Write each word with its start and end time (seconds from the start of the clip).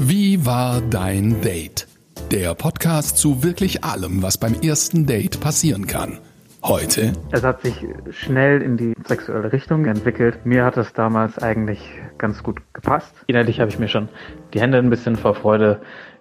Wie 0.00 0.46
war 0.46 0.80
dein 0.80 1.40
Date? 1.40 1.88
Der 2.30 2.54
Podcast 2.54 3.16
zu 3.16 3.42
wirklich 3.42 3.82
allem, 3.82 4.22
was 4.22 4.38
beim 4.38 4.54
ersten 4.54 5.06
Date 5.06 5.40
passieren 5.40 5.88
kann. 5.88 6.20
Heute. 6.62 7.14
Es 7.32 7.42
hat 7.42 7.62
sich 7.62 7.84
schnell 8.10 8.62
in 8.62 8.76
die 8.76 8.94
sexuelle 9.06 9.52
Richtung 9.52 9.86
entwickelt. 9.86 10.46
Mir 10.46 10.64
hat 10.64 10.76
es 10.76 10.92
damals 10.92 11.38
eigentlich 11.38 11.80
ganz 12.16 12.44
gut 12.44 12.60
gepasst. 12.74 13.12
Innerlich 13.26 13.58
habe 13.58 13.70
ich 13.70 13.80
mir 13.80 13.88
schon 13.88 14.08
die 14.54 14.60
Hände 14.60 14.78
ein 14.78 14.88
bisschen 14.88 15.16
vor 15.16 15.34
Freude 15.34 15.80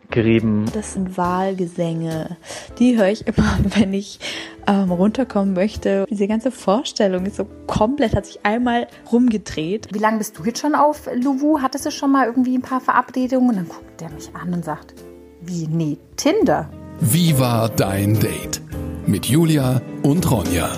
gerieben. 0.10 0.66
Das 0.74 0.94
sind 0.94 1.18
Wahlgesänge. 1.18 2.38
Die 2.80 2.98
höre 2.98 3.10
ich 3.10 3.28
immer, 3.28 3.58
wenn 3.76 3.94
ich 3.94 4.20
ähm, 4.68 4.92
runterkommen 4.92 5.54
möchte. 5.54 6.06
Diese 6.10 6.28
ganze 6.28 6.52
Vorstellung 6.52 7.26
ist 7.26 7.38
so 7.38 7.48
komplett, 7.68 8.16
hat 8.16 8.26
sich 8.26 8.46
einmal 8.46 8.88
rumgedreht. 9.12 9.88
Wie 9.92 10.00
lange 10.00 10.20
bist 10.20 10.38
du 10.38 10.44
jetzt 10.44 10.60
schon 10.60 10.76
auf 10.76 11.10
Luwu? 11.14 11.62
Hattest 11.62 11.86
du 11.86 11.92
schon 11.92 12.12
mal 12.12 12.28
irgendwie 12.28 12.58
ein 12.58 12.62
paar 12.62 12.82
Verabredungen? 12.82 13.50
Und 13.50 13.56
dann 13.56 13.70
guckt 13.70 14.02
der 14.02 14.10
mich 14.10 14.30
an 14.34 14.54
und 14.54 14.66
sagt, 14.66 14.94
wie, 15.42 15.68
nee, 15.68 15.98
Tinder. 16.16 16.70
Wie 17.00 17.38
war 17.40 17.70
dein 17.70 18.20
Date? 18.20 18.62
Mit 19.06 19.28
Julia 19.28 19.82
und 20.04 20.30
Ronja. 20.30 20.70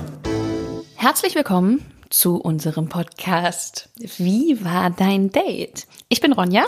Herzlich 0.96 1.34
willkommen 1.34 1.84
zu 2.10 2.36
unserem 2.36 2.90
Podcast. 2.90 3.90
Wie 4.18 4.64
war 4.64 4.90
dein 4.90 5.32
Date? 5.32 5.88
Ich 6.10 6.22
bin 6.22 6.34
Ronja. 6.34 6.66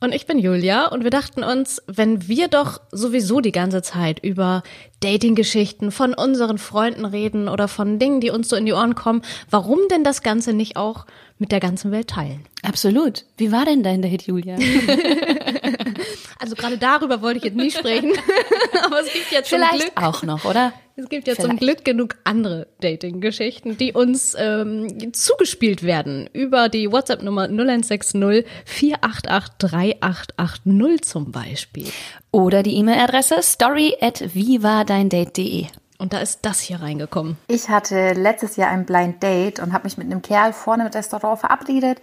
Und 0.00 0.14
ich 0.14 0.26
bin 0.26 0.38
Julia 0.38 0.86
und 0.86 1.02
wir 1.02 1.10
dachten 1.10 1.42
uns, 1.42 1.82
wenn 1.86 2.28
wir 2.28 2.48
doch 2.48 2.80
sowieso 2.92 3.40
die 3.40 3.52
ganze 3.52 3.82
Zeit 3.82 4.22
über 4.22 4.62
Dating-Geschichten 5.00 5.90
von 5.90 6.14
unseren 6.14 6.58
Freunden 6.58 7.04
reden 7.04 7.48
oder 7.48 7.66
von 7.66 7.98
Dingen, 7.98 8.20
die 8.20 8.30
uns 8.30 8.48
so 8.48 8.56
in 8.56 8.66
die 8.66 8.72
Ohren 8.72 8.94
kommen, 8.94 9.22
warum 9.50 9.80
denn 9.90 10.04
das 10.04 10.22
Ganze 10.22 10.52
nicht 10.52 10.76
auch 10.76 11.06
mit 11.38 11.50
der 11.50 11.60
ganzen 11.60 11.90
Welt 11.90 12.08
teilen? 12.08 12.44
Absolut. 12.62 13.24
Wie 13.36 13.50
war 13.50 13.64
denn 13.64 13.82
dein 13.82 14.02
Date, 14.02 14.22
Julia? 14.22 14.56
also 16.38 16.54
gerade 16.54 16.78
darüber 16.78 17.20
wollte 17.20 17.38
ich 17.38 17.44
jetzt 17.44 17.56
nicht 17.56 17.76
sprechen, 17.76 18.12
aber 18.84 19.00
es 19.00 19.12
gibt 19.12 19.32
jetzt 19.32 19.48
Vielleicht 19.48 19.70
zum 19.70 19.80
Glück 19.80 19.92
auch 19.96 20.22
noch, 20.22 20.44
oder? 20.44 20.72
Es 20.98 21.08
gibt 21.08 21.28
ja 21.28 21.36
Vielleicht. 21.36 21.48
zum 21.48 21.58
Glück 21.60 21.84
genug 21.84 22.16
andere 22.24 22.66
Dating-Geschichten, 22.80 23.76
die 23.76 23.92
uns 23.92 24.34
ähm, 24.36 25.12
zugespielt 25.12 25.84
werden 25.84 26.28
über 26.32 26.68
die 26.68 26.90
WhatsApp-Nummer 26.90 27.44
0160 27.44 28.44
488 28.64 29.58
3880 29.58 31.02
zum 31.02 31.30
Beispiel. 31.30 31.86
Oder 32.32 32.64
die 32.64 32.74
E-Mail-Adresse 32.78 33.44
story 33.44 33.96
at 34.00 34.34
vivadeindate.de. 34.34 35.66
Und 35.98 36.12
da 36.12 36.18
ist 36.18 36.40
das 36.42 36.58
hier 36.58 36.80
reingekommen. 36.80 37.36
Ich 37.46 37.68
hatte 37.68 38.14
letztes 38.14 38.56
Jahr 38.56 38.70
ein 38.70 38.84
Blind 38.84 39.22
Date 39.22 39.60
und 39.60 39.72
habe 39.72 39.84
mich 39.84 39.98
mit 39.98 40.06
einem 40.06 40.22
Kerl 40.22 40.52
vorne 40.52 40.86
im 40.86 40.90
Restaurant 40.90 41.38
verabredet. 41.38 42.00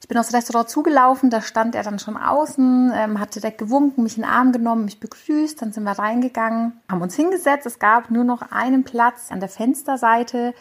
Ich 0.00 0.08
bin 0.08 0.16
aufs 0.16 0.32
Restaurant 0.32 0.68
zugelaufen, 0.68 1.28
da 1.28 1.42
stand 1.42 1.74
er 1.74 1.82
dann 1.82 1.98
schon 1.98 2.16
außen, 2.16 2.92
ähm, 2.94 3.20
hat 3.20 3.34
direkt 3.34 3.58
gewunken, 3.58 4.04
mich 4.04 4.16
in 4.16 4.22
den 4.22 4.30
Arm 4.30 4.52
genommen, 4.52 4.84
mich 4.84 5.00
begrüßt, 5.00 5.60
dann 5.60 5.72
sind 5.72 5.84
wir 5.84 5.98
reingegangen, 5.98 6.72
haben 6.88 7.02
uns 7.02 7.14
hingesetzt. 7.16 7.66
Es 7.66 7.78
gab 7.78 8.10
nur 8.10 8.24
noch 8.24 8.42
einen 8.50 8.84
Platz 8.84 9.30
an 9.30 9.40
der 9.40 9.48
Fensterseite 9.48 10.54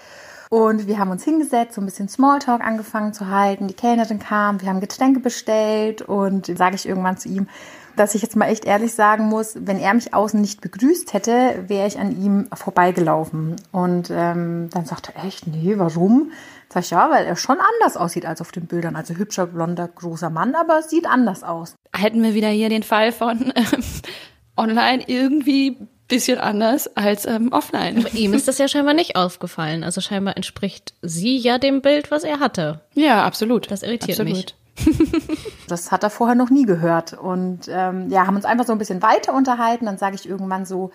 und 0.49 0.87
wir 0.87 0.97
haben 0.97 1.11
uns 1.11 1.23
hingesetzt, 1.23 1.73
so 1.73 1.81
ein 1.81 1.85
bisschen 1.85 2.07
Smalltalk 2.07 2.61
angefangen 2.61 3.13
zu 3.13 3.27
halten. 3.27 3.67
Die 3.67 3.73
Kellnerin 3.73 4.19
kam, 4.19 4.61
wir 4.61 4.69
haben 4.69 4.79
Getränke 4.79 5.19
bestellt 5.19 6.01
und 6.01 6.45
sage 6.57 6.75
ich 6.75 6.87
irgendwann 6.87 7.17
zu 7.17 7.27
ihm, 7.27 7.47
dass 7.97 8.15
ich 8.15 8.21
jetzt 8.21 8.35
mal 8.35 8.45
echt 8.45 8.65
ehrlich 8.65 8.93
sagen 8.93 9.25
muss, 9.27 9.57
wenn 9.59 9.79
er 9.79 9.93
mich 9.93 10.13
außen 10.13 10.39
nicht 10.39 10.61
begrüßt 10.61 11.13
hätte, 11.13 11.65
wäre 11.67 11.87
ich 11.87 11.99
an 11.99 12.21
ihm 12.21 12.47
vorbeigelaufen. 12.53 13.55
Und 13.71 14.09
ähm, 14.11 14.69
dann 14.71 14.85
sagt 14.85 15.11
er, 15.13 15.25
echt, 15.25 15.47
nee, 15.47 15.73
warum? 15.77 16.31
Sag 16.69 16.83
ich, 16.83 16.89
ja, 16.89 17.09
weil 17.09 17.25
er 17.25 17.35
schon 17.35 17.57
anders 17.59 17.95
aussieht 17.97 18.25
als 18.25 18.41
auf 18.41 18.51
den 18.51 18.67
Bildern. 18.67 18.95
Also 18.95 19.13
hübscher, 19.13 19.47
blonder, 19.47 19.87
großer 19.87 20.29
Mann, 20.29 20.55
aber 20.55 20.79
es 20.79 20.89
sieht 20.89 21.07
anders 21.07 21.43
aus. 21.43 21.75
Hätten 21.95 22.21
wir 22.23 22.33
wieder 22.33 22.49
hier 22.49 22.69
den 22.69 22.83
Fall 22.83 23.11
von 23.11 23.53
ähm, 23.55 23.83
online 24.57 25.03
irgendwie 25.07 25.77
bisschen 26.07 26.37
anders 26.39 26.95
als 26.95 27.25
ähm, 27.25 27.51
offline. 27.51 27.99
Aber 27.99 28.13
ihm 28.13 28.33
ist 28.33 28.47
das 28.47 28.57
ja 28.57 28.67
scheinbar 28.67 28.93
nicht 28.93 29.15
aufgefallen. 29.15 29.83
Also 29.83 30.01
scheinbar 30.01 30.37
entspricht 30.37 30.93
sie 31.01 31.37
ja 31.37 31.57
dem 31.57 31.81
Bild, 31.81 32.11
was 32.11 32.23
er 32.23 32.39
hatte. 32.39 32.81
Ja, 32.93 33.25
absolut. 33.25 33.69
Das 33.69 33.83
irritiert 33.83 34.19
absolut. 34.19 34.55
mich. 34.77 35.07
Das 35.67 35.91
hat 35.91 36.03
er 36.03 36.09
vorher 36.09 36.35
noch 36.35 36.49
nie 36.49 36.65
gehört. 36.65 37.13
Und 37.13 37.67
ähm, 37.67 38.09
ja, 38.09 38.25
haben 38.25 38.37
uns 38.37 38.45
einfach 38.45 38.65
so 38.65 38.71
ein 38.71 38.77
bisschen 38.77 39.01
weiter 39.01 39.33
unterhalten. 39.33 39.85
Dann 39.85 39.97
sage 39.97 40.15
ich 40.15 40.27
irgendwann 40.27 40.65
so, 40.65 40.91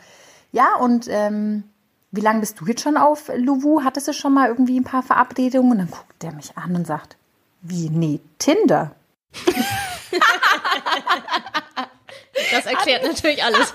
ja, 0.50 0.76
und 0.80 1.08
ähm, 1.08 1.64
wie 2.12 2.20
lange 2.20 2.40
bist 2.40 2.60
du 2.60 2.66
jetzt 2.66 2.82
schon 2.82 2.96
auf 2.96 3.30
Luwu? 3.34 3.82
Hattest 3.82 4.06
du 4.06 4.12
schon 4.12 4.34
mal 4.34 4.48
irgendwie 4.48 4.78
ein 4.78 4.84
paar 4.84 5.02
Verabredungen? 5.02 5.72
Und 5.72 5.78
dann 5.78 5.90
guckt 5.90 6.22
der 6.22 6.32
mich 6.32 6.56
an 6.56 6.76
und 6.76 6.86
sagt, 6.86 7.16
wie, 7.62 7.88
nee, 7.88 8.20
Tinder. 8.38 8.94
Das 12.50 12.66
erklärt 12.66 13.04
natürlich 13.04 13.42
alles. 13.42 13.72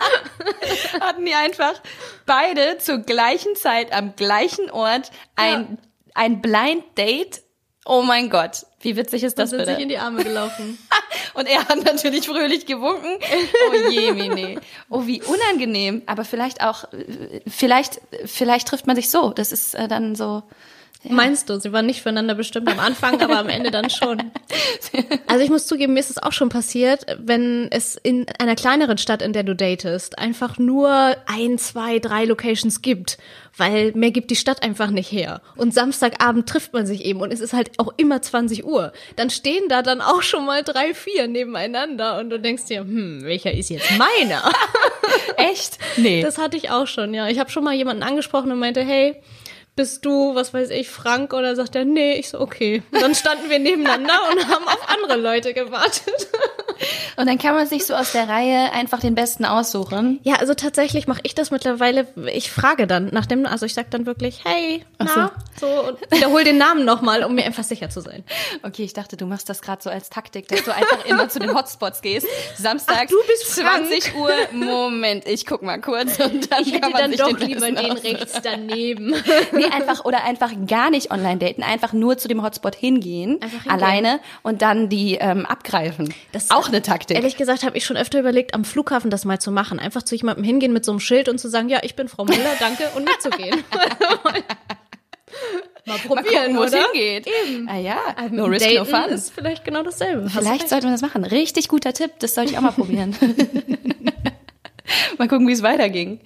Hatten 1.02 1.26
die 1.26 1.34
einfach 1.34 1.82
beide 2.26 2.78
zur 2.78 3.00
gleichen 3.00 3.56
Zeit 3.56 3.92
am 3.92 4.16
gleichen 4.16 4.70
Ort 4.70 5.12
ein, 5.36 5.80
ein 6.14 6.42
Blind 6.42 6.84
Date. 6.98 7.42
Oh 7.86 8.04
mein 8.04 8.30
Gott, 8.30 8.66
wie 8.82 8.96
witzig 8.96 9.24
ist 9.24 9.40
das 9.40 9.50
sind 9.50 9.60
bitte? 9.60 9.74
sich 9.74 9.82
in 9.82 9.90
die 9.90 9.98
Arme 9.98 10.24
gelaufen. 10.24 10.78
Und 11.38 11.46
er 11.46 11.68
hat 11.68 11.86
natürlich 11.86 12.26
fröhlich 12.26 12.66
gewunken. 12.66 13.20
Oh 13.70 13.90
je, 13.92 14.12
Mine. 14.12 14.60
Oh, 14.90 15.06
wie 15.06 15.22
unangenehm. 15.22 16.02
Aber 16.08 16.26
vielleicht 16.26 16.62
auch, 16.62 16.92
äh, 16.94 17.42
vielleicht, 17.48 18.02
vielleicht 18.26 18.68
trifft 18.68 18.88
man 18.88 18.96
sich 18.96 19.12
so. 19.12 19.30
Das 19.30 19.52
ist 19.52 19.76
äh, 19.76 19.88
dann 19.88 20.16
so. 20.16 20.42
Meinst 21.04 21.50
du, 21.50 21.60
sie 21.60 21.72
waren 21.72 21.86
nicht 21.86 22.02
füreinander 22.02 22.36
bestimmt 22.36 22.70
am 22.70 22.80
Anfang, 22.80 23.22
aber 23.22 23.38
am 23.38 23.50
Ende 23.50 23.72
dann 23.72 23.90
schon. 23.90 24.24
Also 25.28 25.44
ich 25.44 25.50
muss 25.50 25.68
zugeben, 25.68 25.94
mir 25.94 26.00
ist 26.00 26.10
es 26.10 26.18
auch 26.18 26.32
schon 26.32 26.50
passiert, 26.50 27.06
wenn 27.20 27.68
es 27.70 27.96
in 27.96 28.26
einer 28.40 28.56
kleineren 28.56 28.98
Stadt, 28.98 29.22
in 29.22 29.34
der 29.34 29.44
du 29.44 29.56
datest, 29.56 30.18
einfach 30.18 30.58
nur 30.58 31.16
ein, 31.26 31.58
zwei, 31.58 32.00
drei 32.00 32.26
Locations 32.26 32.82
gibt, 32.82 33.18
weil 33.56 33.92
mehr 33.94 34.12
gibt 34.12 34.32
die 34.32 34.36
Stadt 34.36 34.64
einfach 34.64 34.90
nicht 34.90 35.12
her. 35.12 35.42
Und 35.56 35.74
Samstagabend 35.74 36.48
trifft 36.48 36.74
man 36.74 36.88
sich 36.88 37.04
eben 37.06 37.20
und 37.20 37.32
es 37.34 37.42
ist 37.42 37.54
halt 37.54 37.72
auch 37.78 37.94
immer 37.98 38.22
20 38.22 38.66
Uhr. 38.66 38.94
Dann 39.16 39.30
stehen 39.30 39.68
da 39.68 39.82
dann 39.82 40.02
auch 40.02 40.22
schon 40.22 40.46
mal 40.46 40.64
drei, 40.64 40.94
vier 40.94 41.28
nebeneinander 41.28 42.18
und 42.20 42.30
du 42.30 42.40
denkst 42.40 42.66
dir, 42.66 42.80
hm, 42.80 43.24
welcher 43.24 43.54
ist 43.54 43.70
jetzt 43.70 43.92
meiner? 43.98 44.50
Echt? 45.38 45.78
Nee. 45.98 46.22
Das 46.22 46.38
hatte 46.38 46.58
ich 46.58 46.70
auch 46.72 46.88
schon, 46.88 47.14
ja. 47.14 47.28
Ich 47.28 47.40
habe 47.40 47.52
schon 47.52 47.64
mal 47.64 47.74
jemanden 47.74 48.04
angesprochen 48.04 48.52
und 48.52 48.60
meinte, 48.60 48.82
hey, 48.82 49.16
bist 49.78 50.04
du, 50.04 50.36
was 50.36 50.54
weiß 50.54 50.72
ich, 50.72 50.90
Frank? 50.90 51.34
Oder 51.34 51.56
sagt 51.56 51.76
er, 51.76 51.86
nee, 51.86 52.14
ich 52.14 52.30
so, 52.30 52.42
okay. 52.42 52.84
Und 52.92 53.02
dann 53.02 53.16
standen 53.16 53.50
wir 53.50 53.60
nebeneinander 53.60 54.20
und 54.32 54.46
haben 54.50 54.68
auf 54.68 54.90
andere 54.90 55.18
Leute 55.18 55.54
gewartet. 55.54 56.28
Und 57.16 57.28
dann 57.28 57.38
kann 57.40 57.56
man 57.56 57.66
sich 57.66 57.86
so 57.86 57.96
aus 57.96 58.12
der 58.12 58.30
Reihe 58.30 58.72
einfach 58.72 59.00
den 59.00 59.16
Besten 59.16 59.46
aussuchen. 59.46 60.20
Ja, 60.24 60.36
also 60.36 60.54
tatsächlich 60.54 61.08
mache 61.08 61.22
ich 61.24 61.34
das 61.34 61.50
mittlerweile. 61.50 62.08
Ich 62.32 62.52
frage 62.52 62.86
dann 62.86 63.10
nach 63.12 63.26
dem, 63.26 63.46
also 63.46 63.66
ich 63.66 63.74
sag 63.74 63.90
dann 63.90 64.06
wirklich, 64.06 64.44
hey, 64.46 64.86
na, 65.00 65.32
so, 65.60 65.68
und 65.68 66.00
wiederhol 66.12 66.44
den 66.44 66.58
Namen 66.58 66.86
nochmal, 66.86 67.24
um 67.24 67.34
mir 67.34 67.46
einfach 67.46 67.64
sicher 67.64 67.90
zu 67.90 68.02
sein. 68.02 68.24
Okay, 68.62 68.84
ich 68.84 68.94
dachte, 68.94 69.18
du 69.18 69.26
machst 69.26 69.50
das 69.50 69.62
gerade 69.62 69.82
so 69.82 69.90
als 69.90 70.10
Taktik, 70.10 70.48
dass 70.48 70.64
du 70.64 70.74
einfach 70.74 71.06
immer 71.06 71.30
zu 71.30 71.40
den 71.40 71.56
Hotspots 71.56 72.02
gehst. 72.02 72.28
Samstag, 72.56 73.08
du 73.08 73.18
bist 73.28 73.56
20 73.56 74.16
Uhr. 74.16 74.32
Moment, 74.52 75.28
ich 75.28 75.46
guck 75.46 75.64
mal 75.64 75.82
kurz 75.82 76.20
und 76.20 76.52
dann 76.52 76.64
Ich 76.64 76.80
kann 76.80 76.92
man 76.92 77.02
dann 77.02 77.12
sich 77.12 77.20
doch 77.20 77.34
den 77.34 77.48
lieber 77.48 77.72
den 77.72 77.92
rechts 77.92 78.40
daneben. 78.44 79.16
Nee, 79.52 79.67
einfach 79.72 80.06
oder 80.06 80.24
einfach 80.24 80.52
gar 80.68 80.90
nicht 80.90 81.12
online 81.12 81.38
daten, 81.38 81.64
einfach 81.64 81.94
nur 81.94 82.18
zu 82.18 82.28
dem 82.28 82.44
Hotspot 82.44 82.76
hingehen, 82.76 83.42
Einfach 83.42 83.64
hingehen. 83.64 83.72
alleine 83.72 84.20
und 84.44 84.62
dann 84.62 84.90
die 84.90 85.16
ähm, 85.16 85.46
abgreifen. 85.46 86.14
Das 86.32 86.52
auch 86.52 86.68
eine 86.68 86.82
Taktik. 86.82 87.16
Ehrlich 87.18 87.38
gesagt 87.38 87.64
habe 87.64 87.78
ich 87.78 87.86
schon 87.86 87.98
öfter 87.98 88.20
überlegt, 88.20 88.54
am 88.54 88.66
Flughafen 88.66 89.10
das 89.12 89.26
mal 89.26 89.40
zu 89.40 89.52
machen. 89.52 89.80
Einfach 89.80 90.04
zu 90.04 90.16
jemandem 90.16 90.44
hingehen 90.44 90.74
mit 90.74 90.86
so 90.86 90.92
einem 90.92 91.00
Schild 91.00 91.30
und 91.30 91.40
zu 91.40 91.50
sagen, 91.50 91.70
ja, 91.70 91.80
ich 91.84 91.96
bin 91.96 92.08
Frau 92.08 92.26
Müller, 92.26 92.56
danke, 92.60 92.84
und 92.96 93.06
mitzugehen. 93.06 93.64
mal 95.86 95.98
probieren, 96.00 96.56
wo 96.58 96.64
es 96.64 96.74
oder? 96.74 96.84
hingeht. 96.92 97.28
Eben. 97.28 97.70
Ah 97.70 97.78
ja, 97.78 97.98
no 98.32 98.46
risk, 98.46 98.66
Daten 98.66 98.78
no 98.78 98.86
fun. 98.86 99.10
ist 99.10 99.32
vielleicht 99.34 99.64
genau 99.64 99.84
dasselbe. 99.84 100.26
Hast 100.26 100.38
Vielleicht 100.38 100.70
sollte 100.70 100.86
man 100.86 100.94
das 100.94 101.02
machen. 101.02 101.24
Richtig 101.24 101.68
guter 101.68 101.94
Tipp, 101.94 102.12
das 102.20 102.36
sollte 102.36 102.52
ich 102.52 102.58
auch 102.58 102.62
mal 102.62 102.72
probieren. 102.72 103.16
mal 105.18 105.28
gucken, 105.28 105.48
wie 105.48 105.54
es 105.54 105.64
weiterging. 105.64 106.20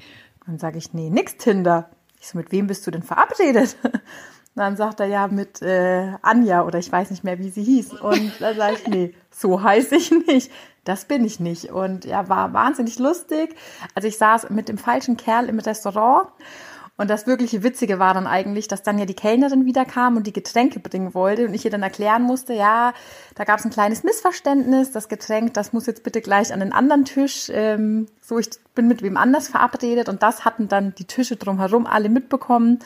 Dann 0.45 0.57
sage 0.59 0.77
ich, 0.77 0.93
nee, 0.93 1.09
nix 1.09 1.37
Tinder. 1.37 1.89
Ich 2.21 2.27
so, 2.27 2.37
mit 2.37 2.51
wem 2.51 2.67
bist 2.67 2.85
du 2.85 2.91
denn 2.91 3.01
verabredet? 3.01 3.75
Dann 4.55 4.77
sagt 4.77 4.99
er, 4.99 5.07
ja, 5.07 5.27
mit 5.27 5.61
äh, 5.63 6.13
Anja 6.21 6.63
oder 6.63 6.77
ich 6.77 6.91
weiß 6.91 7.09
nicht 7.09 7.23
mehr, 7.23 7.39
wie 7.39 7.49
sie 7.49 7.63
hieß. 7.63 7.93
Und 7.93 8.33
da 8.39 8.53
sage 8.53 8.75
ich, 8.75 8.87
nee, 8.87 9.15
so 9.31 9.63
heiße 9.63 9.95
ich 9.95 10.11
nicht. 10.27 10.51
Das 10.83 11.05
bin 11.05 11.25
ich 11.25 11.39
nicht. 11.39 11.71
Und 11.71 12.05
ja, 12.05 12.29
war 12.29 12.53
wahnsinnig 12.53 12.99
lustig. 12.99 13.55
Also 13.95 14.07
ich 14.07 14.19
saß 14.19 14.51
mit 14.51 14.69
dem 14.69 14.77
falschen 14.77 15.17
Kerl 15.17 15.49
im 15.49 15.57
Restaurant. 15.57 16.27
Und 17.01 17.09
das 17.09 17.25
wirkliche 17.25 17.63
Witzige 17.63 17.97
war 17.97 18.13
dann 18.13 18.27
eigentlich, 18.27 18.67
dass 18.67 18.83
dann 18.83 18.99
ja 18.99 19.07
die 19.07 19.15
Kellnerin 19.15 19.65
wieder 19.65 19.85
kam 19.85 20.17
und 20.17 20.27
die 20.27 20.33
Getränke 20.33 20.79
bringen 20.79 21.15
wollte 21.15 21.47
und 21.47 21.55
ich 21.55 21.65
ihr 21.65 21.71
dann 21.71 21.81
erklären 21.81 22.21
musste, 22.21 22.53
ja, 22.53 22.93
da 23.33 23.43
gab 23.43 23.57
es 23.57 23.65
ein 23.65 23.71
kleines 23.71 24.03
Missverständnis, 24.03 24.91
das 24.91 25.09
Getränk, 25.09 25.55
das 25.55 25.73
muss 25.73 25.87
jetzt 25.87 26.03
bitte 26.03 26.21
gleich 26.21 26.53
an 26.53 26.59
den 26.59 26.71
anderen 26.71 27.03
Tisch, 27.03 27.49
ähm, 27.51 28.05
so 28.21 28.37
ich 28.37 28.51
bin 28.75 28.87
mit 28.87 29.01
wem 29.01 29.17
anders 29.17 29.47
verabredet 29.47 30.09
und 30.09 30.21
das 30.21 30.45
hatten 30.45 30.67
dann 30.67 30.93
die 30.93 31.05
Tische 31.05 31.37
drumherum 31.37 31.87
alle 31.87 32.07
mitbekommen. 32.07 32.77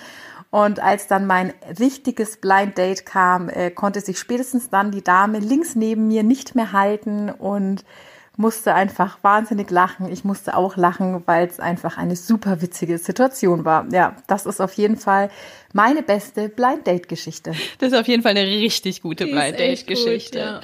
Und 0.50 0.80
als 0.80 1.08
dann 1.08 1.28
mein 1.28 1.52
richtiges 1.78 2.38
Blind 2.38 2.78
Date 2.78 3.06
kam, 3.06 3.50
äh, 3.50 3.70
konnte 3.70 4.00
sich 4.00 4.18
spätestens 4.18 4.70
dann 4.70 4.92
die 4.92 5.04
Dame 5.04 5.40
links 5.40 5.76
neben 5.76 6.08
mir 6.08 6.24
nicht 6.24 6.56
mehr 6.56 6.72
halten 6.72 7.30
und 7.30 7.84
musste 8.38 8.74
einfach 8.74 9.18
wahnsinnig 9.22 9.70
lachen. 9.72 10.12
Ich 10.12 10.24
musste 10.24 10.56
auch 10.56 10.76
lachen, 10.78 11.24
weil 11.26 11.48
es 11.48 11.60
einfach 11.60 11.98
eine 11.98 12.16
super 12.16 12.62
witzige 12.62 12.98
Situation 12.98 13.66
war. 13.66 13.86
Ja, 13.92 14.16
das 14.28 14.46
ist 14.46 14.62
auf 14.62 14.74
jeden 14.74 14.98
Fall 14.98 15.30
meine 15.74 16.04
beste 16.04 16.50
Blind 16.50 16.88
Date 16.88 17.08
Geschichte. 17.08 17.54
Das 17.80 17.92
ist 17.92 17.98
auf 17.98 18.08
jeden 18.08 18.24
Fall 18.24 18.32
eine 18.32 18.46
richtig 18.46 19.02
gute 19.02 19.26
Die 19.26 19.32
Blind 19.32 19.60
Date 19.60 19.80
gut, 19.80 19.88
Geschichte. 19.88 20.40
ja. 20.40 20.62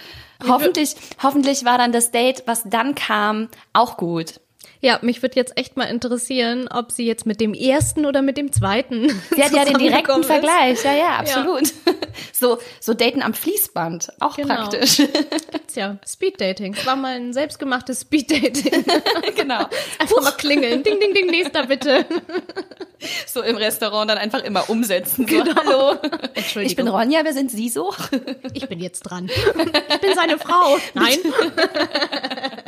Hoffentlich, 0.47 0.95
hoffentlich 1.21 1.65
war 1.65 1.77
dann 1.77 1.91
das 1.91 2.12
Date, 2.12 2.44
was 2.47 2.63
dann 2.65 2.95
kam, 2.95 3.47
auch 3.74 3.97
gut. 3.97 4.39
Ja, 4.81 4.97
mich 5.03 5.21
würde 5.21 5.35
jetzt 5.35 5.57
echt 5.57 5.77
mal 5.77 5.83
interessieren, 5.85 6.67
ob 6.67 6.91
sie 6.91 7.05
jetzt 7.05 7.25
mit 7.27 7.39
dem 7.39 7.53
ersten 7.53 8.05
oder 8.07 8.21
mit 8.23 8.35
dem 8.37 8.51
zweiten. 8.51 9.09
Sie 9.35 9.43
hat 9.43 9.51
ja 9.53 9.63
den 9.63 9.77
direkten 9.79 10.21
ist. 10.21 10.25
Vergleich. 10.25 10.83
Ja, 10.83 10.93
ja, 10.93 11.15
absolut. 11.17 11.71
So, 12.33 12.57
so 12.79 12.93
Daten 12.95 13.21
am 13.21 13.33
Fließband. 13.33 14.13
Auch 14.19 14.35
Genau. 14.35 14.55
praktisch. 14.55 14.97
Gibt's 15.51 15.75
ja. 15.75 15.97
Speed 16.07 16.41
Dating. 16.41 16.73
Es 16.73 16.85
war 16.85 16.95
mal 16.95 17.15
ein 17.15 17.33
selbstgemachtes 17.33 18.01
Speed 18.01 18.31
Dating. 18.31 18.83
genau. 19.35 19.65
Einfach 19.99 20.21
mal 20.21 20.31
klingeln. 20.31 20.81
Ding, 20.83 20.99
ding, 20.99 21.13
ding, 21.13 21.27
nächster 21.27 21.67
bitte. 21.67 22.05
So 23.27 23.41
im 23.41 23.55
Restaurant 23.57 24.09
dann 24.09 24.17
einfach 24.17 24.43
immer 24.43 24.69
umsetzen. 24.69 25.27
So, 25.27 25.37
hallo. 25.55 25.97
Entschuldigung. 26.33 26.63
Ich 26.63 26.75
bin 26.75 26.87
Ronja, 26.87 27.21
wer 27.23 27.33
sind 27.33 27.49
Sie 27.51 27.69
so? 27.69 27.93
Ich 28.53 28.67
bin 28.67 28.79
jetzt 28.79 29.01
dran. 29.03 29.29
Ich 29.29 29.99
bin 30.01 30.13
seine 30.15 30.37
Frau. 30.39 30.77
Nein. 30.95 31.17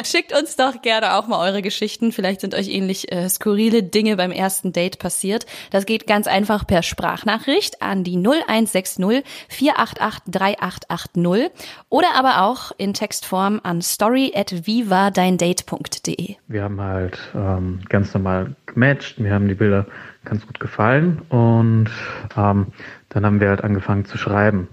Schickt 0.04 0.38
uns 0.38 0.56
doch 0.56 0.82
gerne 0.82 1.16
auch 1.16 1.28
mal 1.28 1.40
eure 1.48 1.62
Geschichten. 1.62 2.12
Vielleicht 2.12 2.42
sind 2.42 2.56
euch 2.56 2.68
ähnlich 2.68 3.12
äh, 3.12 3.30
skurrile 3.30 3.84
Dinge 3.84 4.18
beim 4.18 4.32
ersten 4.32 4.74
Date 4.74 5.00
passiert. 5.00 5.46
Das 5.72 5.86
geht 5.86 6.08
ganz 6.08 6.28
einfach 6.28 6.68
per 6.68 6.84
Sprachnachricht 6.84 7.82
an 7.82 8.04
die 8.04 8.18
0160 8.18 9.24
488 9.50 10.24
3880 10.32 11.52
oder 11.90 12.08
aber 12.16 12.44
auch 12.44 12.72
in 12.78 12.94
Textform 12.94 13.62
an 13.64 13.82
story 13.82 14.34
at 14.36 14.68
vivadeindate.de. 14.68 16.36
Wir 16.48 16.64
haben 16.64 16.82
halt 16.82 17.18
ähm, 17.34 17.80
ganz 17.88 18.14
normal 18.14 18.56
gematcht, 18.66 19.20
mir 19.20 19.34
haben 19.34 19.48
die 19.48 19.56
Bilder 19.56 19.86
ganz 20.26 20.46
gut 20.46 20.60
gefallen 20.60 21.22
und 21.30 21.90
ähm, 22.36 22.68
dann 23.10 23.26
haben 23.26 23.40
wir 23.40 23.50
halt 23.50 23.64
angefangen 23.64 24.06
zu 24.06 24.18
schreiben. 24.18 24.68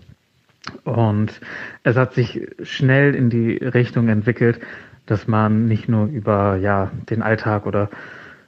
Und 0.85 1.41
es 1.85 1.97
hat 1.97 2.15
sich 2.15 2.49
schnell 2.63 3.15
in 3.15 3.31
die 3.31 3.57
Richtung 3.57 4.09
entwickelt, 4.09 4.61
dass 5.07 5.27
man 5.27 5.67
nicht 5.67 5.89
nur 5.89 6.07
über 6.07 6.57
ja 6.57 6.91
den 7.09 7.23
Alltag 7.23 7.67
oder 7.67 7.89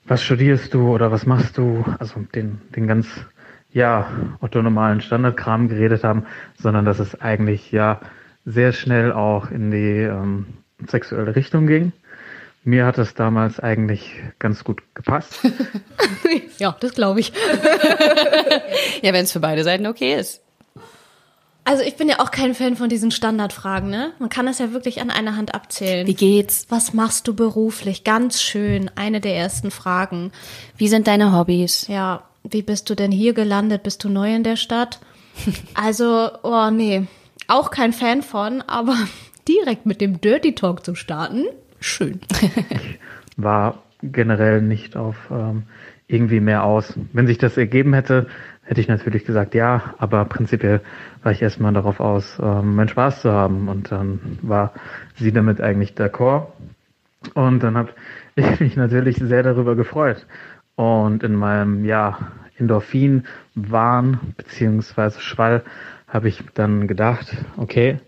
was 0.06 0.22
studierst 0.22 0.74
du 0.74 0.90
oder 0.90 1.10
was 1.10 1.26
machst 1.26 1.58
du, 1.58 1.84
also 1.98 2.20
den, 2.34 2.60
den 2.74 2.86
ganz 2.86 3.08
ja 3.70 4.10
orthonormalen 4.40 5.00
Standardkram 5.00 5.68
geredet 5.68 6.04
haben, 6.04 6.24
sondern 6.58 6.84
dass 6.84 6.98
es 6.98 7.20
eigentlich 7.20 7.72
ja 7.72 8.00
sehr 8.44 8.72
schnell 8.72 9.12
auch 9.12 9.50
in 9.50 9.70
die 9.70 10.02
ähm, 10.02 10.46
sexuelle 10.86 11.36
Richtung 11.36 11.66
ging. 11.66 11.92
Mir 12.64 12.86
hat 12.86 12.98
es 12.98 13.14
damals 13.14 13.58
eigentlich 13.58 14.22
ganz 14.38 14.64
gut 14.64 14.82
gepasst. 14.94 15.40
Ja, 16.58 16.76
das 16.78 16.94
glaube 16.94 17.18
ich. 17.18 17.32
Ja, 19.02 19.12
wenn 19.12 19.24
es 19.24 19.32
für 19.32 19.40
beide 19.40 19.64
Seiten 19.64 19.86
okay 19.86 20.14
ist. 20.14 20.41
Also 21.72 21.84
ich 21.84 21.96
bin 21.96 22.06
ja 22.06 22.18
auch 22.18 22.30
kein 22.30 22.52
Fan 22.52 22.76
von 22.76 22.90
diesen 22.90 23.10
Standardfragen, 23.10 23.88
ne? 23.88 24.12
Man 24.18 24.28
kann 24.28 24.44
das 24.44 24.58
ja 24.58 24.74
wirklich 24.74 25.00
an 25.00 25.08
einer 25.08 25.38
Hand 25.38 25.54
abzählen. 25.54 26.06
Wie 26.06 26.12
geht's? 26.12 26.66
Was 26.68 26.92
machst 26.92 27.26
du 27.28 27.34
beruflich? 27.34 28.04
Ganz 28.04 28.42
schön. 28.42 28.90
Eine 28.94 29.22
der 29.22 29.34
ersten 29.36 29.70
Fragen. 29.70 30.32
Wie 30.76 30.88
sind 30.88 31.06
deine 31.06 31.32
Hobbys? 31.34 31.88
Ja, 31.88 32.24
wie 32.44 32.60
bist 32.60 32.90
du 32.90 32.94
denn 32.94 33.10
hier 33.10 33.32
gelandet? 33.32 33.84
Bist 33.84 34.04
du 34.04 34.10
neu 34.10 34.34
in 34.34 34.44
der 34.44 34.56
Stadt? 34.56 35.00
Also, 35.72 36.28
oh 36.42 36.68
nee, 36.70 37.06
auch 37.48 37.70
kein 37.70 37.94
Fan 37.94 38.20
von, 38.20 38.60
aber 38.60 38.94
direkt 39.48 39.86
mit 39.86 40.02
dem 40.02 40.20
Dirty 40.20 40.54
Talk 40.54 40.84
zu 40.84 40.94
starten, 40.94 41.46
schön. 41.80 42.20
war 43.38 43.82
generell 44.02 44.60
nicht 44.60 44.94
auf 44.94 45.16
ähm, 45.30 45.62
irgendwie 46.06 46.40
mehr 46.40 46.64
aus. 46.64 46.92
Wenn 47.14 47.26
sich 47.26 47.38
das 47.38 47.56
ergeben 47.56 47.94
hätte, 47.94 48.26
hätte 48.64 48.80
ich 48.80 48.88
natürlich 48.88 49.24
gesagt 49.24 49.54
ja, 49.54 49.94
aber 49.98 50.24
prinzipiell 50.24 50.80
war 51.22 51.32
ich 51.32 51.42
erstmal 51.42 51.72
darauf 51.72 52.00
aus, 52.00 52.38
ähm, 52.40 52.74
meinen 52.74 52.88
Spaß 52.88 53.22
zu 53.22 53.32
haben 53.32 53.68
und 53.68 53.90
dann 53.90 54.38
war 54.42 54.72
sie 55.16 55.32
damit 55.32 55.60
eigentlich 55.60 55.94
d'accord 55.94 56.46
und 57.34 57.62
dann 57.62 57.76
habe 57.76 57.90
ich 58.36 58.60
mich 58.60 58.76
natürlich 58.76 59.16
sehr 59.16 59.42
darüber 59.42 59.76
gefreut 59.76 60.26
und 60.76 61.22
in 61.22 61.34
meinem 61.34 61.84
ja 61.84 62.18
Endorphin 62.58 63.24
Wahn 63.54 64.20
beziehungsweise 64.36 65.20
Schwall 65.20 65.62
habe 66.06 66.28
ich 66.28 66.42
dann 66.54 66.86
gedacht, 66.86 67.34
okay, 67.56 67.98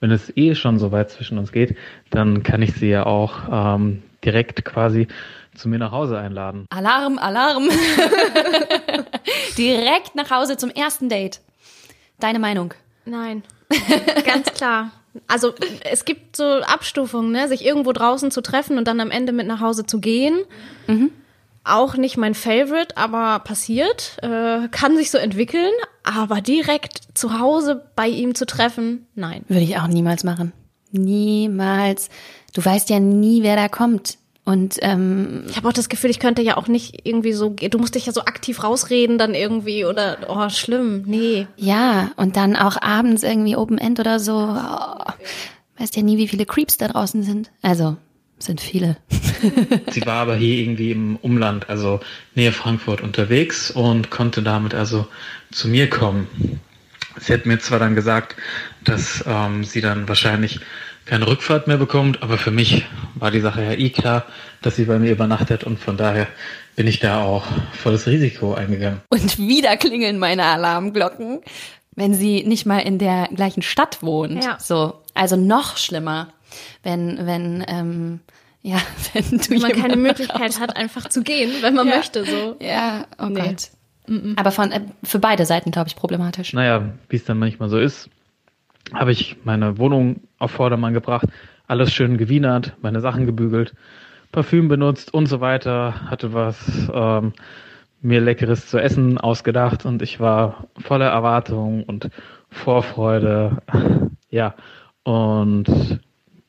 wenn 0.00 0.10
es 0.10 0.36
eh 0.36 0.54
schon 0.54 0.78
so 0.78 0.90
weit 0.90 1.10
zwischen 1.10 1.38
uns 1.38 1.52
geht, 1.52 1.76
dann 2.10 2.42
kann 2.42 2.60
ich 2.60 2.74
sie 2.74 2.88
ja 2.88 3.06
auch 3.06 3.76
ähm, 3.76 4.02
direkt 4.24 4.64
quasi 4.64 5.06
zu 5.54 5.68
mir 5.68 5.78
nach 5.78 5.92
Hause 5.92 6.18
einladen. 6.18 6.66
Alarm, 6.70 7.18
Alarm. 7.18 7.68
Direkt 9.58 10.14
nach 10.14 10.30
Hause 10.30 10.56
zum 10.56 10.70
ersten 10.70 11.08
Date. 11.08 11.40
Deine 12.20 12.38
Meinung? 12.38 12.74
Nein, 13.04 13.42
ganz 14.24 14.52
klar. 14.52 14.90
Also 15.26 15.52
es 15.84 16.04
gibt 16.04 16.36
so 16.36 16.44
Abstufungen, 16.44 17.32
ne? 17.32 17.48
sich 17.48 17.64
irgendwo 17.64 17.92
draußen 17.92 18.30
zu 18.30 18.40
treffen 18.40 18.78
und 18.78 18.88
dann 18.88 19.00
am 19.00 19.10
Ende 19.10 19.32
mit 19.32 19.46
nach 19.46 19.60
Hause 19.60 19.84
zu 19.84 20.00
gehen. 20.00 20.38
Auch 21.64 21.96
nicht 21.96 22.16
mein 22.16 22.34
Favorite, 22.34 22.96
aber 22.96 23.38
passiert. 23.40 24.16
Äh, 24.22 24.68
kann 24.70 24.96
sich 24.96 25.10
so 25.10 25.18
entwickeln. 25.18 25.72
Aber 26.02 26.40
direkt 26.40 26.98
zu 27.14 27.38
Hause 27.38 27.88
bei 27.94 28.08
ihm 28.08 28.34
zu 28.34 28.46
treffen, 28.46 29.06
nein. 29.14 29.44
Würde 29.48 29.62
ich 29.62 29.76
auch 29.78 29.86
niemals 29.86 30.24
machen. 30.24 30.52
Niemals. 30.90 32.08
Du 32.52 32.64
weißt 32.64 32.90
ja 32.90 32.98
nie, 32.98 33.42
wer 33.42 33.54
da 33.54 33.68
kommt. 33.68 34.18
Und 34.44 34.78
ähm, 34.82 35.44
Ich 35.48 35.56
habe 35.56 35.68
auch 35.68 35.72
das 35.72 35.88
Gefühl, 35.88 36.10
ich 36.10 36.18
könnte 36.18 36.42
ja 36.42 36.56
auch 36.56 36.66
nicht 36.66 37.06
irgendwie 37.06 37.32
so, 37.32 37.50
du 37.50 37.78
musst 37.78 37.94
dich 37.94 38.06
ja 38.06 38.12
so 38.12 38.22
aktiv 38.22 38.64
rausreden 38.64 39.16
dann 39.16 39.34
irgendwie 39.34 39.84
oder, 39.84 40.18
oh, 40.28 40.48
schlimm, 40.48 41.04
nee. 41.06 41.46
ja, 41.56 42.10
und 42.16 42.36
dann 42.36 42.56
auch 42.56 42.80
abends 42.80 43.22
irgendwie 43.22 43.56
Open 43.56 43.78
End 43.78 44.00
oder 44.00 44.18
so. 44.18 44.34
Oh, 44.34 45.12
weißt 45.78 45.96
ja 45.96 46.02
nie, 46.02 46.18
wie 46.18 46.28
viele 46.28 46.44
Creeps 46.44 46.76
da 46.76 46.88
draußen 46.88 47.22
sind. 47.22 47.52
Also, 47.62 47.96
sind 48.38 48.60
viele. 48.60 48.96
Sie 49.90 50.04
war 50.04 50.22
aber 50.22 50.34
hier 50.34 50.56
irgendwie 50.56 50.90
im 50.90 51.16
Umland, 51.16 51.68
also 51.68 52.00
Nähe 52.34 52.52
Frankfurt 52.52 53.00
unterwegs 53.00 53.70
und 53.70 54.10
konnte 54.10 54.42
damit 54.42 54.74
also 54.74 55.06
zu 55.52 55.68
mir 55.68 55.88
kommen. 55.88 56.26
Sie 57.20 57.32
hat 57.32 57.46
mir 57.46 57.58
zwar 57.58 57.78
dann 57.78 57.94
gesagt, 57.94 58.36
dass 58.82 59.22
ähm, 59.26 59.64
sie 59.64 59.80
dann 59.80 60.08
wahrscheinlich 60.08 60.60
keine 61.04 61.26
Rückfahrt 61.26 61.66
mehr 61.66 61.78
bekommt, 61.78 62.22
aber 62.22 62.38
für 62.38 62.50
mich 62.50 62.84
war 63.16 63.30
die 63.30 63.40
Sache 63.40 63.62
ja 63.62 63.72
eh 63.72 63.90
klar, 63.90 64.24
dass 64.62 64.76
sie 64.76 64.84
bei 64.84 64.98
mir 64.98 65.10
übernachtet 65.12 65.64
und 65.64 65.78
von 65.78 65.96
daher 65.96 66.26
bin 66.76 66.86
ich 66.86 67.00
da 67.00 67.22
auch 67.22 67.44
volles 67.72 68.06
Risiko 68.06 68.54
eingegangen. 68.54 69.00
Und 69.08 69.38
wieder 69.38 69.76
klingeln 69.76 70.18
meine 70.18 70.44
Alarmglocken, 70.44 71.40
wenn 71.94 72.14
sie 72.14 72.44
nicht 72.44 72.64
mal 72.66 72.78
in 72.78 72.98
der 72.98 73.28
gleichen 73.34 73.62
Stadt 73.62 74.02
wohnt. 74.02 74.42
Ja. 74.44 74.58
So, 74.58 75.02
also 75.14 75.36
noch 75.36 75.76
schlimmer, 75.76 76.28
wenn 76.82 77.26
wenn 77.26 77.64
ähm, 77.68 78.20
ja, 78.62 78.78
wenn 79.12 79.38
du 79.38 79.50
Wenn 79.50 79.60
man 79.60 79.72
keine 79.72 79.96
Möglichkeit 79.96 80.60
hat, 80.60 80.76
einfach 80.76 81.08
zu 81.08 81.22
gehen, 81.22 81.50
wenn 81.62 81.74
man 81.74 81.88
Ja. 81.88 81.96
möchte, 81.96 82.24
so. 82.24 82.56
Ja, 82.60 83.06
oh 83.18 83.26
Nee. 83.26 83.40
Gott. 83.40 83.70
Aber 84.36 84.50
von 84.50 84.72
äh, 84.72 84.80
für 85.04 85.18
beide 85.18 85.46
Seiten 85.46 85.70
glaube 85.70 85.88
ich 85.88 85.96
problematisch. 85.96 86.52
Naja, 86.54 86.92
wie 87.08 87.16
es 87.16 87.24
dann 87.24 87.38
manchmal 87.38 87.68
so 87.68 87.78
ist, 87.78 88.08
habe 88.94 89.12
ich 89.12 89.36
meine 89.44 89.78
Wohnung 89.78 90.20
auf 90.42 90.50
Vordermann 90.50 90.92
gebracht, 90.92 91.28
alles 91.68 91.92
schön 91.92 92.18
gewienert, 92.18 92.74
meine 92.82 93.00
Sachen 93.00 93.26
gebügelt, 93.26 93.74
Parfüm 94.32 94.68
benutzt 94.68 95.14
und 95.14 95.26
so 95.26 95.40
weiter, 95.40 96.10
hatte 96.10 96.32
was 96.32 96.90
ähm, 96.92 97.32
mir 98.00 98.20
leckeres 98.20 98.66
zu 98.66 98.78
essen 98.78 99.18
ausgedacht 99.18 99.86
und 99.86 100.02
ich 100.02 100.18
war 100.18 100.66
voller 100.78 101.08
Erwartung 101.08 101.84
und 101.84 102.10
Vorfreude. 102.50 103.58
Ja, 104.34 104.54
und 105.02 106.00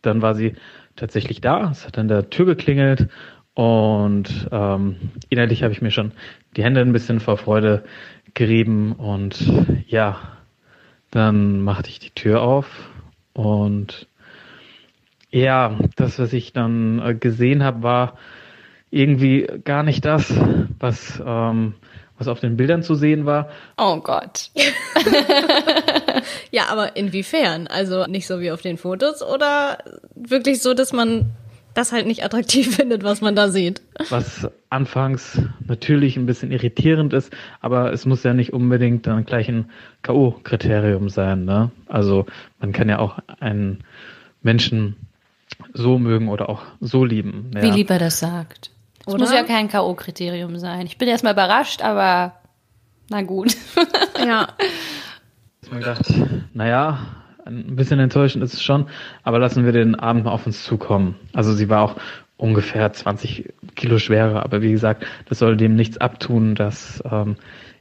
dann 0.04 0.22
war 0.22 0.36
sie 0.36 0.54
tatsächlich 0.96 1.42
da, 1.42 1.70
es 1.70 1.86
hat 1.86 1.98
an 1.98 2.08
der 2.08 2.30
Tür 2.30 2.46
geklingelt 2.46 3.10
und 3.56 4.48
ähm, 4.54 4.96
innerlich 5.28 5.64
habe 5.64 5.74
ich 5.74 5.82
mir 5.82 5.92
schon 5.92 6.14
die 6.56 6.64
Hände 6.64 6.80
ein 6.80 6.94
bisschen 6.94 7.20
vor 7.20 7.36
Freude 7.36 7.84
gerieben 8.36 8.94
und 8.94 9.36
ja, 9.86 10.18
dann 11.12 11.60
machte 11.60 11.90
ich 11.90 12.00
die 12.00 12.12
Tür 12.12 12.42
auf 12.42 12.93
und 13.34 14.08
ja, 15.32 15.78
das, 15.96 16.20
was 16.20 16.34
ich 16.34 16.54
dann 16.54 17.00
äh, 17.00 17.16
gesehen 17.16 17.64
habe, 17.64 17.84
war 17.84 18.18
irgendwie 18.92 19.48
gar 19.64 19.84
nicht 19.84 20.06
das, 20.06 20.32
was, 20.80 21.22
ähm, 21.26 21.74
was 22.18 22.28
auf 22.28 22.40
den 22.40 22.56
Bildern 22.56 22.84
zu 22.84 22.94
sehen 22.94 23.26
war. 23.26 23.50
Oh 23.78 23.98
Gott. 23.98 24.52
Ja, 26.54 26.68
aber 26.70 26.96
inwiefern? 26.96 27.66
Also 27.66 28.06
nicht 28.06 28.28
so 28.28 28.40
wie 28.40 28.52
auf 28.52 28.62
den 28.62 28.78
Fotos 28.78 29.24
oder 29.24 29.80
wirklich 30.14 30.62
so, 30.62 30.76
dass 30.76 30.94
man 30.94 31.32
das 31.74 31.92
halt 31.92 32.06
nicht 32.08 32.24
attraktiv 32.24 32.76
findet, 32.76 33.04
was 33.04 33.22
man 33.22 33.36
da 33.36 33.50
sieht? 33.50 33.82
was 34.10 34.48
anfangs 34.70 35.42
natürlich 35.66 36.18
ein 36.18 36.26
bisschen 36.26 36.52
irritierend 36.52 37.14
ist, 37.14 37.32
aber 37.62 37.94
es 37.94 38.06
muss 38.06 38.24
ja 38.24 38.34
nicht 38.34 38.54
unbedingt 38.54 39.06
dann 39.08 39.26
gleich 39.26 39.48
ein 39.50 39.70
K.O.-Kriterium 40.02 41.10
sein. 41.10 41.46
Ne? 41.46 41.72
Also 41.88 42.26
man 42.60 42.72
kann 42.72 42.90
ja 42.90 43.00
auch 43.00 43.20
einen 43.40 43.84
Menschen 44.42 44.96
so 45.74 46.00
mögen 46.00 46.30
oder 46.30 46.50
auch 46.50 46.64
so 46.82 47.06
lieben. 47.06 47.52
Ja. 47.54 47.62
Wie 47.62 47.72
lieb 47.72 47.90
er 47.90 48.00
das 48.00 48.20
sagt. 48.20 48.72
Das 49.06 49.14
Oder? 49.14 49.24
muss 49.24 49.34
ja 49.34 49.44
kein 49.44 49.70
K.O.-Kriterium 49.70 50.58
sein. 50.58 50.86
Ich 50.86 50.98
bin 50.98 51.08
erstmal 51.08 51.34
überrascht, 51.34 51.82
aber 51.82 52.34
na 53.10 53.22
gut. 53.22 53.56
Ja. 54.26 54.48
Ich 55.62 55.68
habe 55.68 55.76
mir 55.76 55.80
gedacht, 55.82 56.06
naja, 56.54 57.00
ein 57.46 57.76
bisschen 57.76 58.00
enttäuschend 58.00 58.44
ist 58.44 58.54
es 58.54 58.64
schon, 58.64 58.88
aber 59.24 59.40
lassen 59.40 59.66
wir 59.66 59.72
den 59.72 59.96
Abend 59.96 60.26
mal 60.26 60.32
auf 60.32 60.46
uns 60.46 60.64
zukommen. 60.64 61.16
Also 61.34 61.54
sie 61.54 61.70
war 61.70 61.82
auch 61.82 61.96
ungefähr 62.38 62.92
20 62.92 63.54
Kilo 63.76 64.00
schwerer, 64.00 64.44
aber 64.44 64.62
wie 64.62 64.72
gesagt, 64.72 65.06
das 65.30 65.40
soll 65.40 65.58
dem 65.58 65.76
nichts 65.76 65.98
abtun, 65.98 66.56
dass 66.56 67.04
ähm, 67.10 67.36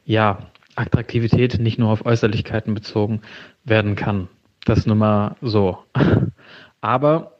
ja 0.04 0.38
Attraktivität 0.74 1.58
nicht 1.58 1.78
nur 1.78 1.90
auf 1.90 2.06
Äußerlichkeiten 2.06 2.74
bezogen 2.74 3.22
werden 3.64 3.96
kann. 3.96 4.28
Das 4.64 4.86
nur 4.86 4.96
mal 4.96 5.36
so. 5.42 5.78
Aber 6.80 7.38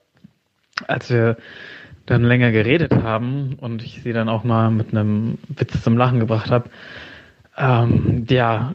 als 0.87 1.11
wir 1.11 1.37
dann 2.07 2.25
länger 2.25 2.50
geredet 2.50 2.93
haben 2.93 3.55
und 3.61 3.83
ich 3.83 4.02
sie 4.02 4.12
dann 4.12 4.29
auch 4.29 4.45
mal 4.45 4.71
mit 4.71 4.91
einem 4.91 5.38
Witz 5.49 5.83
zum 5.83 5.97
Lachen 5.97 6.21
gebracht 6.21 6.50
habe, 6.50 6.69
ähm, 7.57 8.26
ja, 8.29 8.75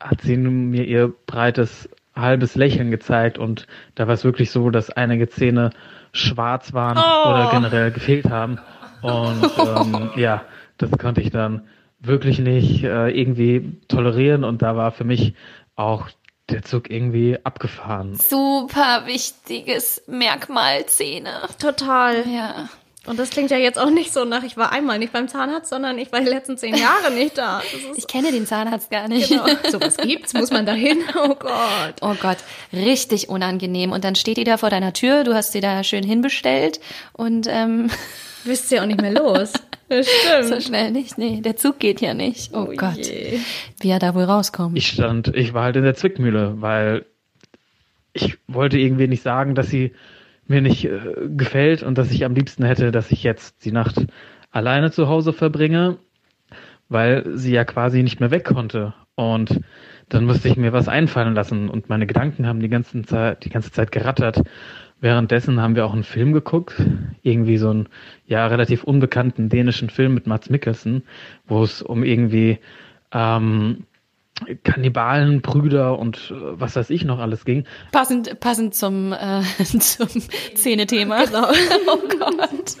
hat 0.00 0.22
sie 0.22 0.36
mir 0.36 0.84
ihr 0.84 1.12
breites 1.26 1.88
halbes 2.14 2.54
Lächeln 2.54 2.90
gezeigt 2.90 3.38
und 3.38 3.66
da 3.94 4.06
war 4.06 4.14
es 4.14 4.24
wirklich 4.24 4.50
so, 4.50 4.70
dass 4.70 4.90
einige 4.90 5.28
Zähne 5.28 5.70
schwarz 6.12 6.72
waren 6.72 6.96
oder 6.96 7.50
generell 7.50 7.90
gefehlt 7.90 8.30
haben 8.30 8.58
und 9.02 9.50
ähm, 9.58 10.10
ja, 10.16 10.42
das 10.78 10.90
konnte 10.92 11.20
ich 11.20 11.30
dann 11.30 11.66
wirklich 12.00 12.38
nicht 12.38 12.84
äh, 12.84 13.08
irgendwie 13.08 13.78
tolerieren 13.88 14.44
und 14.44 14.62
da 14.62 14.76
war 14.76 14.92
für 14.92 15.04
mich 15.04 15.34
auch 15.76 16.08
der 16.50 16.62
Zug 16.62 16.90
irgendwie 16.90 17.38
abgefahren. 17.42 18.14
Super 18.14 19.04
wichtiges 19.06 20.02
Merkmal 20.06 20.86
Zähne. 20.86 21.48
Total. 21.58 22.24
Ja. 22.28 22.68
Und 23.06 23.18
das 23.18 23.30
klingt 23.30 23.50
ja 23.50 23.58
jetzt 23.58 23.78
auch 23.78 23.90
nicht 23.90 24.12
so 24.12 24.24
nach, 24.24 24.42
ich 24.44 24.56
war 24.56 24.72
einmal 24.72 24.98
nicht 24.98 25.12
beim 25.12 25.28
Zahnarzt, 25.28 25.68
sondern 25.68 25.98
ich 25.98 26.10
war 26.10 26.20
die 26.20 26.26
letzten 26.28 26.56
zehn 26.56 26.74
Jahre 26.74 27.12
nicht 27.12 27.36
da. 27.36 27.62
Ich 27.96 28.06
kenne 28.06 28.32
den 28.32 28.46
Zahnarzt 28.46 28.90
gar 28.90 29.08
nicht. 29.08 29.28
genau. 29.28 29.46
Sowas 29.70 29.96
gibt's, 29.98 30.32
muss 30.32 30.50
man 30.50 30.64
dahin. 30.64 30.98
Oh 31.14 31.34
Gott. 31.34 31.94
Oh 32.00 32.14
Gott, 32.20 32.38
richtig 32.72 33.28
unangenehm. 33.28 33.92
Und 33.92 34.04
dann 34.04 34.14
steht 34.14 34.38
die 34.38 34.44
da 34.44 34.56
vor 34.56 34.70
deiner 34.70 34.92
Tür, 34.94 35.24
du 35.24 35.34
hast 35.34 35.52
sie 35.52 35.60
da 35.60 35.84
schön 35.84 36.04
hinbestellt 36.04 36.80
und 37.12 37.46
ähm, 37.48 37.90
Wisst 38.44 38.70
ihr 38.72 38.82
auch 38.82 38.86
nicht 38.86 39.00
mehr 39.00 39.12
los. 39.12 39.52
Das 39.86 40.06
so 40.06 40.46
stimmt. 40.46 40.62
schnell 40.62 40.90
nicht. 40.92 41.18
Nee, 41.18 41.42
der 41.42 41.56
Zug 41.56 41.78
geht 41.78 42.00
ja 42.00 42.14
nicht. 42.14 42.54
Oh, 42.54 42.64
Gott, 42.74 42.96
je. 42.96 43.38
wie 43.80 43.90
er 43.90 43.98
da 43.98 44.14
wohl 44.14 44.24
rauskommt. 44.24 44.78
Ich 44.78 44.88
stand, 44.88 45.28
ich 45.36 45.52
war 45.52 45.64
halt 45.64 45.76
in 45.76 45.84
der 45.84 45.94
Zwickmühle, 45.94 46.54
weil 46.62 47.04
ich 48.14 48.38
wollte 48.48 48.78
irgendwie 48.78 49.08
nicht 49.08 49.22
sagen, 49.22 49.54
dass 49.54 49.68
sie 49.68 49.92
mir 50.46 50.60
nicht 50.60 50.84
äh, 50.84 51.00
gefällt 51.36 51.82
und 51.82 51.98
dass 51.98 52.10
ich 52.10 52.24
am 52.24 52.34
liebsten 52.34 52.64
hätte, 52.64 52.90
dass 52.90 53.10
ich 53.10 53.22
jetzt 53.22 53.64
die 53.64 53.72
Nacht 53.72 54.06
alleine 54.50 54.90
zu 54.90 55.08
Hause 55.08 55.32
verbringe, 55.32 55.98
weil 56.88 57.36
sie 57.36 57.52
ja 57.52 57.64
quasi 57.64 58.02
nicht 58.02 58.20
mehr 58.20 58.30
weg 58.30 58.44
konnte. 58.44 58.94
Und 59.14 59.60
dann 60.08 60.24
musste 60.24 60.48
ich 60.48 60.56
mir 60.56 60.72
was 60.72 60.88
einfallen 60.88 61.34
lassen 61.34 61.68
und 61.68 61.88
meine 61.88 62.06
Gedanken 62.06 62.46
haben 62.46 62.60
die 62.60 62.68
ganze 62.68 63.02
Zeit, 63.02 63.44
die 63.44 63.50
ganze 63.50 63.72
Zeit 63.72 63.92
gerattert. 63.92 64.42
Währenddessen 65.00 65.60
haben 65.60 65.76
wir 65.76 65.86
auch 65.86 65.92
einen 65.92 66.04
Film 66.04 66.32
geguckt, 66.32 66.80
irgendwie 67.22 67.58
so 67.58 67.70
einen 67.70 67.88
ja 68.26 68.46
relativ 68.46 68.84
unbekannten 68.84 69.48
dänischen 69.48 69.90
Film 69.90 70.14
mit 70.14 70.26
Mats 70.26 70.50
Mikkelsen, 70.50 71.02
wo 71.46 71.62
es 71.62 71.82
um 71.82 72.04
irgendwie 72.04 72.58
ähm, 73.12 73.84
Kannibalen, 74.62 75.40
Brüder 75.40 75.98
und 75.98 76.30
äh, 76.30 76.34
was 76.60 76.76
weiß 76.76 76.90
ich 76.90 77.04
noch 77.04 77.18
alles 77.18 77.44
ging. 77.44 77.64
Passend, 77.92 78.40
passend 78.40 78.74
zum, 78.74 79.12
äh, 79.12 79.42
zum 79.64 80.08
Zähnethema. 80.54 81.24
Genau. 81.24 81.48
Oh 81.86 81.98
Gott. 82.18 82.76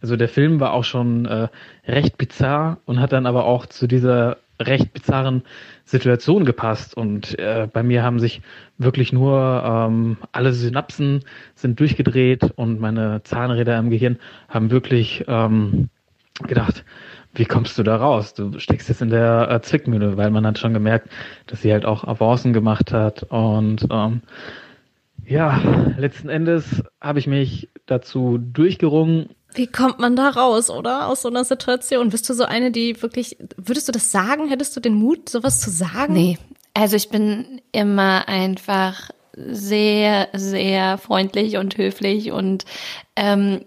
Also 0.00 0.16
der 0.16 0.28
Film 0.28 0.60
war 0.60 0.72
auch 0.72 0.84
schon 0.84 1.26
äh, 1.26 1.48
recht 1.86 2.18
bizarr 2.18 2.78
und 2.84 3.00
hat 3.00 3.12
dann 3.12 3.26
aber 3.26 3.44
auch 3.44 3.66
zu 3.66 3.86
dieser 3.86 4.38
recht 4.60 4.92
bizarren 4.92 5.42
Situation 5.84 6.44
gepasst. 6.44 6.96
Und 6.96 7.38
äh, 7.38 7.68
bei 7.72 7.82
mir 7.82 8.02
haben 8.02 8.18
sich 8.18 8.40
wirklich 8.78 9.12
nur 9.12 9.62
ähm, 9.64 10.16
alle 10.32 10.52
Synapsen 10.52 11.24
sind 11.54 11.80
durchgedreht 11.80 12.52
und 12.56 12.80
meine 12.80 13.22
Zahnräder 13.22 13.78
im 13.78 13.90
Gehirn 13.90 14.18
haben 14.48 14.70
wirklich 14.70 15.24
ähm, 15.28 15.88
gedacht, 16.46 16.84
wie 17.36 17.44
kommst 17.44 17.78
du 17.78 17.82
da 17.82 17.96
raus? 17.96 18.34
Du 18.34 18.58
steckst 18.58 18.88
jetzt 18.88 19.02
in 19.02 19.10
der 19.10 19.50
äh, 19.50 19.60
Zwickmühle, 19.60 20.16
weil 20.16 20.30
man 20.30 20.46
hat 20.46 20.58
schon 20.58 20.74
gemerkt, 20.74 21.08
dass 21.46 21.62
sie 21.62 21.72
halt 21.72 21.84
auch 21.84 22.04
Avancen 22.04 22.52
gemacht 22.52 22.92
hat 22.92 23.22
und 23.24 23.86
ähm, 23.90 24.22
ja, 25.24 25.60
letzten 25.98 26.28
Endes 26.28 26.82
habe 27.00 27.18
ich 27.18 27.26
mich 27.26 27.68
dazu 27.86 28.38
durchgerungen, 28.38 29.30
Wie 29.54 29.66
kommt 29.66 29.98
man 29.98 30.14
da 30.14 30.28
raus, 30.28 30.70
oder? 30.70 31.08
Aus 31.08 31.22
so 31.22 31.28
einer 31.28 31.44
Situation? 31.44 32.10
Bist 32.10 32.28
du 32.28 32.34
so 32.34 32.44
eine, 32.44 32.70
die 32.70 33.00
wirklich, 33.02 33.36
würdest 33.56 33.88
du 33.88 33.92
das 33.92 34.12
sagen? 34.12 34.48
Hättest 34.48 34.76
du 34.76 34.80
den 34.80 34.94
Mut, 34.94 35.28
sowas 35.28 35.60
zu 35.60 35.70
sagen? 35.70 36.12
Nee, 36.12 36.38
also 36.74 36.96
ich 36.96 37.08
bin 37.08 37.60
immer 37.72 38.28
einfach 38.28 39.10
sehr, 39.34 40.28
sehr 40.32 40.98
freundlich 40.98 41.56
und 41.56 41.76
höflich 41.76 42.32
und 42.32 42.64
ähm, 43.16 43.60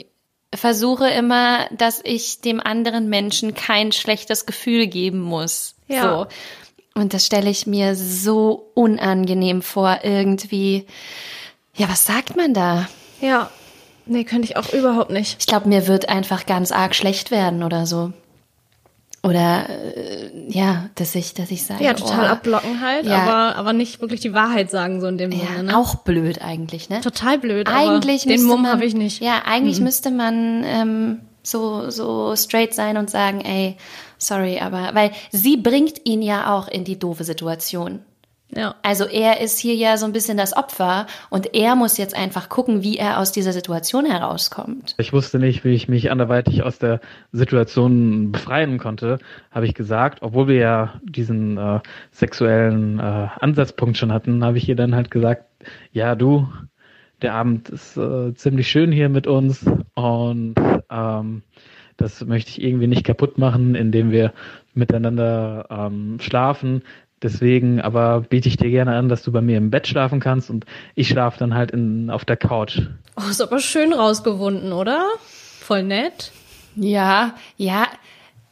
versuche 0.53 1.09
immer, 1.09 1.67
dass 1.71 2.01
ich 2.03 2.41
dem 2.41 2.59
anderen 2.59 3.09
Menschen 3.09 3.53
kein 3.53 3.91
schlechtes 3.91 4.45
Gefühl 4.45 4.87
geben 4.87 5.19
muss. 5.19 5.75
Ja. 5.87 6.01
So. 6.01 6.27
Und 6.99 7.13
das 7.13 7.25
stelle 7.25 7.49
ich 7.49 7.67
mir 7.67 7.95
so 7.95 8.71
unangenehm 8.73 9.61
vor, 9.61 9.99
irgendwie. 10.03 10.85
Ja, 11.75 11.87
was 11.87 12.05
sagt 12.05 12.35
man 12.35 12.53
da? 12.53 12.89
Ja. 13.21 13.49
Nee, 14.05 14.23
könnte 14.23 14.45
ich 14.45 14.57
auch 14.57 14.73
überhaupt 14.73 15.11
nicht. 15.11 15.37
Ich 15.39 15.45
glaube, 15.45 15.69
mir 15.69 15.87
wird 15.87 16.09
einfach 16.09 16.45
ganz 16.45 16.71
arg 16.71 16.95
schlecht 16.95 17.29
werden 17.29 17.63
oder 17.63 17.85
so. 17.85 18.11
Oder 19.21 19.67
äh, 19.69 20.29
ja, 20.47 20.89
dass 20.95 21.13
ich, 21.15 21.33
dass 21.33 21.51
ich 21.51 21.65
sage. 21.65 21.83
Ja, 21.83 21.93
total 21.93 22.25
oh, 22.25 22.31
abblocken 22.31 22.79
halt, 22.81 23.05
Ja. 23.05 23.23
aber, 23.23 23.55
aber 23.57 23.73
nicht 23.73 23.99
wirklich 24.01 24.21
die 24.21 24.33
Wahrheit 24.33 24.71
sagen, 24.71 25.01
so 25.01 25.07
in 25.07 25.17
dem 25.17 25.31
Ja, 25.31 25.39
Sinne. 25.57 25.63
Ne? 25.63 25.77
auch 25.77 25.95
blöd 25.95 26.41
eigentlich, 26.41 26.89
ne? 26.89 27.01
Total 27.01 27.37
blöd, 27.37 27.67
eigentlich 27.67 28.23
aber 28.23 28.33
den 28.35 28.43
Mumm 28.43 28.67
habe 28.67 28.85
ich 28.85 28.93
nicht. 28.93 29.19
Mhm. 29.21 29.27
Ja, 29.27 29.41
eigentlich 29.45 29.81
müsste 29.81 30.11
man 30.11 30.63
ähm, 30.65 31.19
so 31.43 31.89
so 31.89 32.33
straight 32.35 32.73
sein 32.73 32.95
und 32.95 33.09
sagen, 33.09 33.41
ey, 33.41 33.75
sorry, 34.17 34.59
aber 34.59 34.91
weil 34.93 35.11
sie 35.31 35.57
bringt 35.57 36.05
ihn 36.05 36.21
ja 36.21 36.55
auch 36.55 36.67
in 36.67 36.85
die 36.85 36.97
doofe 36.97 37.23
Situation. 37.25 37.99
Ja. 38.55 38.75
Also 38.81 39.05
er 39.05 39.41
ist 39.41 39.59
hier 39.59 39.75
ja 39.75 39.97
so 39.97 40.05
ein 40.05 40.11
bisschen 40.11 40.37
das 40.37 40.55
Opfer 40.55 41.05
und 41.29 41.53
er 41.53 41.75
muss 41.75 41.97
jetzt 41.97 42.15
einfach 42.15 42.49
gucken, 42.49 42.81
wie 42.83 42.97
er 42.97 43.19
aus 43.19 43.31
dieser 43.31 43.53
Situation 43.53 44.05
herauskommt. 44.05 44.95
Ich 44.97 45.13
wusste 45.13 45.37
nicht, 45.37 45.63
wie 45.63 45.73
ich 45.73 45.87
mich 45.87 46.09
anderweitig 46.09 46.63
aus 46.63 46.79
der 46.79 46.99
Situation 47.31 48.31
befreien 48.31 48.79
konnte, 48.79 49.19
habe 49.51 49.67
ich 49.67 49.75
gesagt, 49.75 50.19
obwohl 50.21 50.47
wir 50.47 50.55
ja 50.55 50.93
diesen 51.03 51.57
äh, 51.57 51.79
sexuellen 52.11 52.99
äh, 52.99 53.27
Ansatzpunkt 53.39 53.97
schon 53.97 54.11
hatten, 54.11 54.43
habe 54.43 54.57
ich 54.57 54.67
ihr 54.67 54.75
dann 54.75 54.95
halt 54.95 55.11
gesagt, 55.11 55.45
ja 55.91 56.15
du, 56.15 56.47
der 57.21 57.33
Abend 57.33 57.69
ist 57.69 57.97
äh, 57.97 58.33
ziemlich 58.33 58.67
schön 58.67 58.91
hier 58.91 59.09
mit 59.09 59.27
uns 59.27 59.65
und 59.93 60.55
ähm, 60.89 61.43
das 61.97 62.25
möchte 62.25 62.49
ich 62.51 62.63
irgendwie 62.63 62.87
nicht 62.87 63.03
kaputt 63.03 63.37
machen, 63.37 63.75
indem 63.75 64.09
wir 64.11 64.33
miteinander 64.73 65.67
ähm, 65.69 66.17
schlafen. 66.21 66.83
Deswegen 67.21 67.81
aber 67.81 68.21
biete 68.21 68.47
ich 68.47 68.57
dir 68.57 68.69
gerne 68.69 68.95
an, 68.95 69.09
dass 69.09 69.23
du 69.23 69.31
bei 69.31 69.41
mir 69.41 69.57
im 69.57 69.71
Bett 69.71 69.87
schlafen 69.87 70.19
kannst 70.19 70.49
und 70.49 70.65
ich 70.95 71.09
schlafe 71.09 71.37
dann 71.39 71.53
halt 71.53 71.71
in, 71.71 72.09
auf 72.09 72.23
der 72.23 72.37
Couch. 72.37 72.81
Oh, 73.17 73.29
ist 73.29 73.41
aber 73.41 73.59
schön 73.59 73.93
rausgewunden, 73.93 74.71
oder? 74.71 75.05
Voll 75.59 75.83
nett. 75.83 76.31
Ja, 76.75 77.35
ja, 77.57 77.87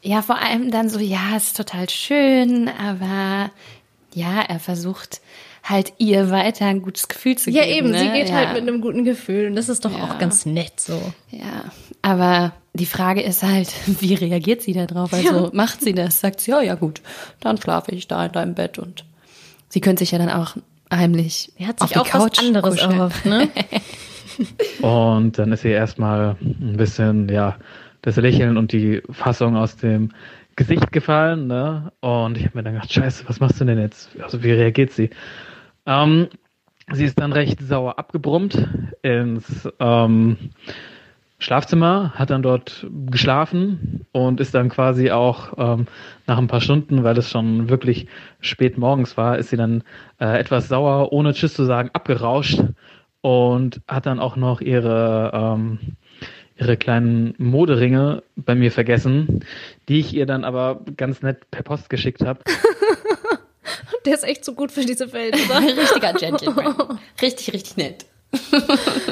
ja, 0.02 0.22
vor 0.22 0.40
allem 0.42 0.72
dann 0.72 0.90
so, 0.90 1.00
ja, 1.00 1.36
ist 1.38 1.58
total 1.58 1.90
schön, 1.90 2.70
aber 2.70 3.52
ja, 4.14 4.42
er 4.48 4.60
versucht 4.60 5.22
halt 5.70 5.94
ihr 5.98 6.30
weiter 6.32 6.66
ein 6.66 6.82
gutes 6.82 7.08
Gefühl 7.08 7.38
zu 7.38 7.50
Ja, 7.52 7.64
geben. 7.64 7.78
eben, 7.78 7.92
ne? 7.92 8.00
sie 8.00 8.10
geht 8.10 8.30
ja. 8.30 8.36
halt 8.36 8.54
mit 8.54 8.62
einem 8.62 8.82
guten 8.82 9.04
Gefühl 9.04 9.48
und 9.48 9.56
das 9.56 9.70
ist 9.70 9.84
doch 9.86 9.92
Ja. 9.98 10.06
auch 10.06 10.20
ganz 10.20 10.46
nett 10.46 10.80
so. 10.80 11.00
Ja, 11.32 11.66
aber 12.02 12.54
die 12.74 12.86
Frage 12.86 13.22
ist 13.22 13.44
halt, 13.44 13.74
wie 14.02 14.14
reagiert 14.14 14.62
sie 14.62 14.74
da 14.74 14.86
drauf? 14.86 15.14
Also 15.14 15.50
macht 15.54 15.82
sie 15.82 15.94
das? 15.94 16.20
Sagt 16.22 16.40
sie, 16.40 16.54
oh 16.54 16.62
ja 16.62 16.76
gut, 16.76 17.02
dann 17.40 17.58
schlafe 17.62 17.92
ich 17.92 18.08
da 18.08 18.26
in 18.26 18.32
deinem 18.32 18.54
Bett 18.56 18.78
und 18.80 19.04
sie 19.70 19.82
könnte 19.82 20.00
sich 20.00 20.12
ja 20.12 20.18
dann 20.20 20.30
auch 20.30 20.56
heimlich 20.94 21.52
Er 21.58 21.68
hat 21.68 21.82
auf 21.82 21.90
sich 21.90 21.96
die 21.96 22.00
auch 22.02 22.08
Couch 22.08 22.38
was 22.40 22.46
anderes 22.46 22.76
kuscheln. 22.76 22.92
erhofft, 22.92 23.26
ne? 23.26 23.50
Und 24.82 25.40
dann 25.40 25.52
ist 25.52 25.66
ihr 25.66 25.72
erstmal 25.72 26.36
ein 26.42 26.78
bisschen, 26.78 27.28
ja, 27.30 27.56
das 28.04 28.18
Lächeln 28.18 28.58
und 28.58 28.72
die 28.72 29.02
Fassung 29.12 29.58
aus 29.58 29.78
dem 29.78 30.12
Gesicht 30.56 30.92
gefallen, 30.92 31.48
ne? 31.48 31.92
Und 32.02 32.38
ich 32.38 32.46
habe 32.46 32.58
mir 32.58 32.64
dann 32.64 32.74
gedacht, 32.76 32.94
scheiße, 32.94 33.24
was 33.28 33.40
machst 33.40 33.60
du 33.60 33.66
denn 33.66 33.80
jetzt? 33.80 34.10
Also 34.22 34.44
wie 34.44 34.52
reagiert 34.52 34.92
sie? 34.92 35.10
Ähm, 35.88 36.28
sie 36.92 37.06
ist 37.06 37.20
dann 37.20 37.34
recht 37.34 37.62
sauer 37.62 37.98
abgebrummt 37.98 38.68
ins 39.02 39.68
ähm, 39.80 40.38
Schlafzimmer, 41.40 42.14
hat 42.16 42.30
dann 42.30 42.42
dort 42.42 42.88
geschlafen 43.06 44.06
und 44.12 44.40
ist 44.40 44.54
dann 44.54 44.70
quasi 44.70 45.12
auch 45.12 45.54
ähm, 45.58 45.88
nach 46.26 46.38
ein 46.38 46.48
paar 46.48 46.62
Stunden, 46.62 47.04
weil 47.04 47.18
es 47.18 47.30
schon 47.30 47.70
wirklich 47.70 48.08
spät 48.42 48.78
morgens 48.78 49.18
war, 49.18 49.38
ist 49.38 49.50
sie 49.50 49.58
dann 49.58 49.84
äh, 50.20 50.40
etwas 50.40 50.68
sauer, 50.68 51.14
ohne 51.14 51.34
Tschüss 51.34 51.54
zu 51.54 51.64
sagen, 51.64 51.90
abgerauscht 51.94 52.62
und 53.22 53.82
hat 53.88 54.08
dann 54.08 54.20
auch 54.20 54.36
noch 54.36 54.62
ihre, 54.62 55.32
ähm, 55.34 55.80
ihre 56.58 56.76
kleinen 56.76 57.36
Moderinge 57.38 58.24
bei 58.36 58.56
mir 58.56 58.72
vergessen, 58.72 59.46
die 59.88 60.00
ich 60.00 60.16
ihr 60.16 60.26
dann 60.26 60.44
aber 60.44 60.82
ganz 60.98 61.22
nett 61.22 61.50
per 61.52 61.62
Post 61.64 61.90
geschickt 61.90 62.26
habe. 62.26 62.40
Der 64.06 64.14
ist 64.14 64.24
echt 64.24 64.46
so 64.46 64.54
gut 64.54 64.72
für 64.72 64.86
diese 64.86 65.12
Welt, 65.14 65.36
oder? 65.46 65.62
Richtiger 65.78 66.14
Gentleman. 66.14 67.00
Richtig, 67.22 67.54
richtig 67.54 67.78
nett. 67.78 68.06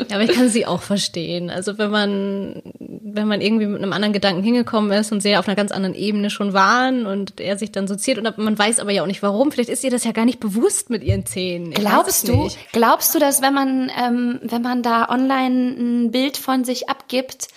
Ja, 0.10 0.17
aber 0.17 0.24
ich 0.24 0.34
kann 0.34 0.50
sie 0.50 0.65
auch 0.65 0.82
verstehen. 0.82 1.50
Also 1.50 1.77
wenn 1.77 1.89
man, 1.89 2.62
wenn 2.79 3.27
man 3.27 3.39
irgendwie 3.39 3.65
mit 3.65 3.82
einem 3.82 3.94
anderen 3.94 4.12
Gedanken 4.12 4.44
hingekommen 4.44 4.91
ist 4.91 5.12
und 5.13 5.22
sie 5.22 5.38
auf 5.38 5.48
einer 5.48 5.55
ganz 5.55 5.72
anderen 5.72 5.96
Ebene 5.96 6.29
schon 6.29 6.51
waren 6.51 7.05
und 7.05 7.39
er 7.39 7.58
sich 7.58 7.72
dann 7.72 7.88
so 7.88 7.96
ziert 7.96 8.17
und 8.17 8.38
man 8.38 8.60
weiß 8.60 8.79
aber 8.79 8.91
ja 8.91 9.03
auch 9.03 9.08
nicht 9.08 9.24
warum. 9.24 9.51
Vielleicht 9.51 9.70
ist 9.70 9.86
ihr 9.86 9.89
das 9.89 10.03
ja 10.03 10.12
gar 10.12 10.25
nicht 10.25 10.41
bewusst 10.41 10.89
mit 10.89 11.01
ihren 11.01 11.25
Zähnen. 11.25 11.72
Ich 11.72 11.77
Glaubst 11.77 12.27
du, 12.27 12.44
nicht. 12.44 12.58
glaubst 12.74 13.15
du, 13.15 13.20
dass 13.20 13.41
wenn 13.41 13.53
man, 13.53 13.89
ähm, 13.98 14.39
wenn 14.44 14.62
man 14.62 14.84
da 14.84 15.08
online 15.08 15.75
ein 15.77 16.12
Bild 16.12 16.36
von 16.36 16.65
sich 16.65 16.89
abgibt, 16.89 17.48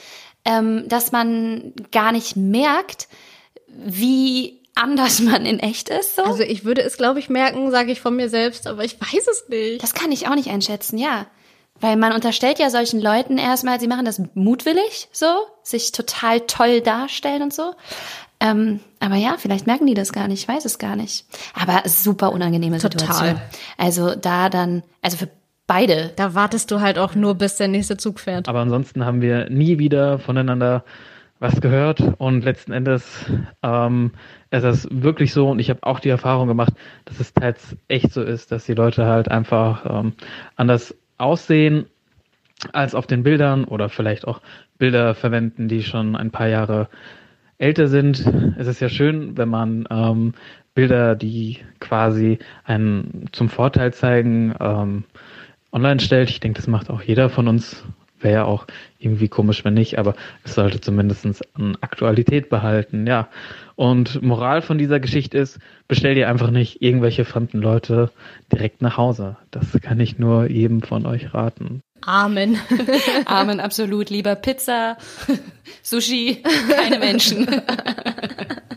ähm, 0.45 0.85
dass 0.89 1.11
man 1.11 1.73
gar 1.91 2.13
nicht 2.13 2.37
merkt, 2.37 3.09
wie 3.67 4.58
anders 4.79 5.21
man 5.21 5.45
in 5.45 5.59
echt 5.59 5.89
ist? 5.89 6.17
So? 6.17 6.23
Also 6.23 6.43
ich 6.43 6.65
würde 6.65 6.83
es, 6.83 6.97
glaube 6.97 7.19
ich, 7.19 7.29
merken, 7.29 7.71
sage 7.71 7.93
ich 7.93 8.01
von 8.01 8.17
mir 8.17 8.29
selbst, 8.29 8.67
aber 8.67 8.85
ich 8.85 9.01
weiß 9.01 9.27
es 9.31 9.49
nicht. 9.49 9.83
Das 9.83 9.95
kann 9.95 10.13
ich 10.13 10.29
auch 10.29 10.35
nicht 10.35 10.51
einschätzen, 10.51 10.99
ja. 10.99 11.27
Weil 11.81 11.97
man 11.97 12.13
unterstellt 12.13 12.59
ja 12.59 12.71
solchen 12.71 13.01
Leuten 13.01 13.39
erstmal, 13.39 13.79
sie 13.79 13.87
machen 13.87 14.05
das 14.05 14.21
mutwillig, 14.35 15.09
so, 15.13 15.27
sich 15.63 15.93
total 15.93 16.41
toll 16.41 16.81
darstellen 16.81 17.43
und 17.43 17.55
so. 17.55 17.73
Ähm, 18.41 18.81
aber 19.01 19.17
ja, 19.17 19.37
vielleicht 19.39 19.67
merken 19.67 19.87
die 19.87 19.95
das 19.95 20.13
gar 20.13 20.29
nicht, 20.29 20.43
ich 20.43 20.49
weiß 20.49 20.65
es 20.65 20.79
gar 20.79 20.97
nicht. 20.97 21.27
Aber 21.55 21.89
super 21.89 22.33
unangenehme 22.33 22.79
Total. 22.79 23.01
Situation. 23.01 23.41
Also 23.77 24.15
da 24.15 24.49
dann, 24.49 24.83
also 25.03 25.17
für 25.17 25.29
beide. 25.69 26.13
Da 26.17 26.35
wartest 26.35 26.73
du 26.73 26.81
halt 26.81 26.99
auch 26.99 27.15
nur, 27.15 27.37
bis 27.37 27.57
der 27.57 27.69
nächste 27.69 27.97
Zug 27.97 28.19
fährt. 28.19 28.49
Aber 28.49 28.61
ansonsten 28.61 29.05
haben 29.05 29.21
wir 29.21 29.49
nie 29.49 29.79
wieder 29.79 30.19
voneinander 30.19 30.85
was 31.39 31.61
gehört 31.61 32.03
und 32.19 32.43
letzten 32.45 32.73
Endes 32.73 33.05
ähm, 33.63 34.13
ist 34.51 34.65
es 34.65 34.89
wirklich 34.91 35.33
so 35.33 35.51
und 35.51 35.59
ich 35.59 35.71
habe 35.71 35.83
auch 35.83 36.01
die 36.01 36.09
Erfahrung 36.09 36.49
gemacht, 36.49 36.73
dass 37.05 37.21
es 37.21 37.35
teils 37.35 37.77
echt 37.89 38.13
so 38.13 38.23
ist, 38.23 38.51
dass 38.53 38.65
die 38.65 38.75
Leute 38.75 39.07
halt 39.07 39.31
einfach 39.31 39.85
ähm, 39.89 40.13
anders 40.57 40.97
aussehen 41.19 41.87
als 42.73 42.95
auf 42.95 43.07
den 43.07 43.23
Bildern 43.23 43.65
oder 43.65 43.89
vielleicht 43.89 44.27
auch 44.27 44.41
Bilder 44.79 45.15
verwenden, 45.15 45.69
die 45.69 45.83
schon 45.83 46.17
ein 46.17 46.31
paar 46.31 46.49
Jahre 46.49 46.89
älter 47.59 47.89
sind. 47.89 48.25
Es 48.59 48.67
ist 48.67 48.81
ja 48.81 48.89
schön, 48.89 49.37
wenn 49.37 49.49
man 49.49 49.87
ähm, 49.91 50.35
Bilder, 50.75 51.17
die 51.17 51.59
quasi 51.81 52.39
einen 52.65 53.27
zum 53.33 53.49
Vorteil 53.49 53.93
zeigen, 53.93 54.55
ähm, 54.61 55.05
online 55.73 56.01
stellt. 56.01 56.31
Ich 56.31 56.41
denke, 56.41 56.57
das 56.57 56.69
macht 56.69 56.89
auch 56.91 57.03
jeder 57.03 57.31
von 57.31 57.49
uns. 57.49 57.85
Wäre 58.21 58.35
ja 58.35 58.45
auch 58.45 58.67
irgendwie 58.99 59.29
komisch, 59.29 59.65
wenn 59.65 59.75
nicht, 59.75 59.99
aber 59.99 60.15
es 60.45 60.55
sollte 60.55 60.81
zumindest 60.81 61.25
an 61.55 61.77
Aktualität 61.81 62.49
behalten, 62.49 63.07
ja. 63.07 63.29
Und 63.77 64.23
Moral 64.23 64.61
von 64.61 64.77
dieser 64.77 64.99
Geschichte 64.99 65.39
ist, 65.39 65.59
bestell 65.87 66.15
dir 66.17 66.29
einfach 66.29 66.51
nicht 66.51 66.83
irgendwelche 66.83 67.25
fremden 67.25 67.59
Leute 67.59 68.11
direkt 68.53 68.83
nach 68.83 68.97
Hause. 68.97 69.37
Das 69.53 69.67
kann 69.81 70.01
ich 70.01 70.19
nur 70.19 70.51
jedem 70.51 70.83
von 70.83 71.07
euch 71.07 71.33
raten. 71.33 71.81
Amen. 72.03 72.59
Amen, 73.25 73.61
absolut. 73.61 74.11
Lieber 74.11 74.35
Pizza, 74.35 74.97
Sushi, 75.83 76.43
keine 76.71 76.99
Menschen. 76.99 77.47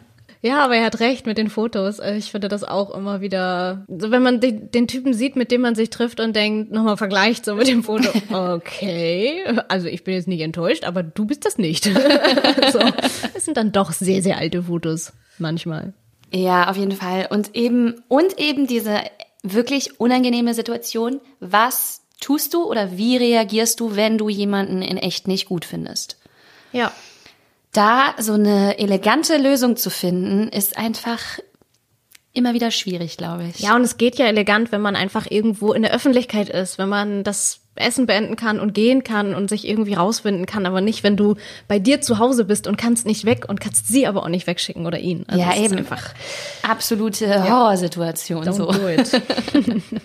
Ja, 0.43 0.63
aber 0.63 0.75
er 0.75 0.85
hat 0.85 0.99
recht 0.99 1.27
mit 1.27 1.37
den 1.37 1.49
Fotos. 1.49 1.99
Also 1.99 2.17
Ich 2.17 2.31
finde 2.31 2.47
das 2.47 2.63
auch 2.63 2.89
immer 2.91 3.21
wieder, 3.21 3.85
so 3.87 4.09
wenn 4.09 4.23
man 4.23 4.39
den, 4.39 4.71
den 4.71 4.87
Typen 4.87 5.13
sieht, 5.13 5.35
mit 5.35 5.51
dem 5.51 5.61
man 5.61 5.75
sich 5.75 5.91
trifft 5.91 6.19
und 6.19 6.35
denkt, 6.35 6.71
nochmal 6.71 6.97
vergleicht 6.97 7.45
so 7.45 7.55
mit 7.55 7.67
dem 7.67 7.83
Foto. 7.83 8.09
Okay, 8.31 9.43
also 9.67 9.87
ich 9.87 10.03
bin 10.03 10.15
jetzt 10.15 10.27
nicht 10.27 10.41
enttäuscht, 10.41 10.83
aber 10.83 11.03
du 11.03 11.25
bist 11.25 11.45
das 11.45 11.57
nicht. 11.57 11.83
so, 12.71 12.79
es 13.33 13.45
sind 13.45 13.57
dann 13.57 13.71
doch 13.71 13.91
sehr, 13.91 14.21
sehr 14.23 14.37
alte 14.37 14.63
Fotos 14.63 15.13
manchmal. 15.37 15.93
Ja, 16.33 16.69
auf 16.69 16.77
jeden 16.77 16.93
Fall. 16.93 17.27
Und 17.29 17.55
eben, 17.55 18.01
und 18.07 18.39
eben 18.39 18.67
diese 18.67 19.01
wirklich 19.43 19.99
unangenehme 19.99 20.53
Situation. 20.53 21.19
Was 21.39 22.01
tust 22.19 22.53
du 22.53 22.63
oder 22.63 22.97
wie 22.97 23.17
reagierst 23.17 23.79
du, 23.79 23.95
wenn 23.95 24.17
du 24.17 24.29
jemanden 24.29 24.81
in 24.81 24.97
echt 24.97 25.27
nicht 25.27 25.47
gut 25.47 25.65
findest? 25.65 26.17
Ja. 26.71 26.91
Da 27.71 28.15
so 28.19 28.33
eine 28.33 28.77
elegante 28.79 29.37
Lösung 29.37 29.77
zu 29.77 29.89
finden, 29.89 30.49
ist 30.49 30.77
einfach 30.77 31.19
immer 32.33 32.53
wieder 32.53 32.71
schwierig, 32.71 33.17
glaube 33.17 33.45
ich. 33.45 33.59
Ja, 33.59 33.75
und 33.75 33.81
es 33.83 33.97
geht 33.97 34.17
ja 34.17 34.25
elegant, 34.25 34.71
wenn 34.71 34.81
man 34.81 34.95
einfach 34.95 35.29
irgendwo 35.29 35.73
in 35.73 35.81
der 35.81 35.93
Öffentlichkeit 35.93 36.49
ist, 36.49 36.77
wenn 36.77 36.89
man 36.89 37.23
das 37.23 37.59
Essen 37.75 38.05
beenden 38.05 38.35
kann 38.35 38.59
und 38.59 38.73
gehen 38.73 39.03
kann 39.03 39.33
und 39.33 39.49
sich 39.49 39.67
irgendwie 39.67 39.93
rausfinden 39.93 40.45
kann, 40.45 40.65
aber 40.65 40.81
nicht, 40.81 41.03
wenn 41.03 41.15
du 41.15 41.35
bei 41.69 41.79
dir 41.79 42.01
zu 42.01 42.19
Hause 42.19 42.43
bist 42.45 42.67
und 42.67 42.77
kannst 42.77 43.05
nicht 43.05 43.25
weg 43.25 43.45
und 43.47 43.61
kannst 43.61 43.87
sie 43.87 44.07
aber 44.07 44.23
auch 44.23 44.29
nicht 44.29 44.47
wegschicken 44.47 44.85
oder 44.85 44.99
ihn. 44.99 45.23
Also 45.27 45.41
ja, 45.41 45.51
es 45.51 45.59
ist 45.59 45.65
eben. 45.65 45.77
einfach 45.77 46.13
Absolute 46.63 47.49
Horrorsituation. 47.49 48.43
don't 48.43 48.53
So. 48.53 48.71
do 48.71 48.87
it. 48.89 49.21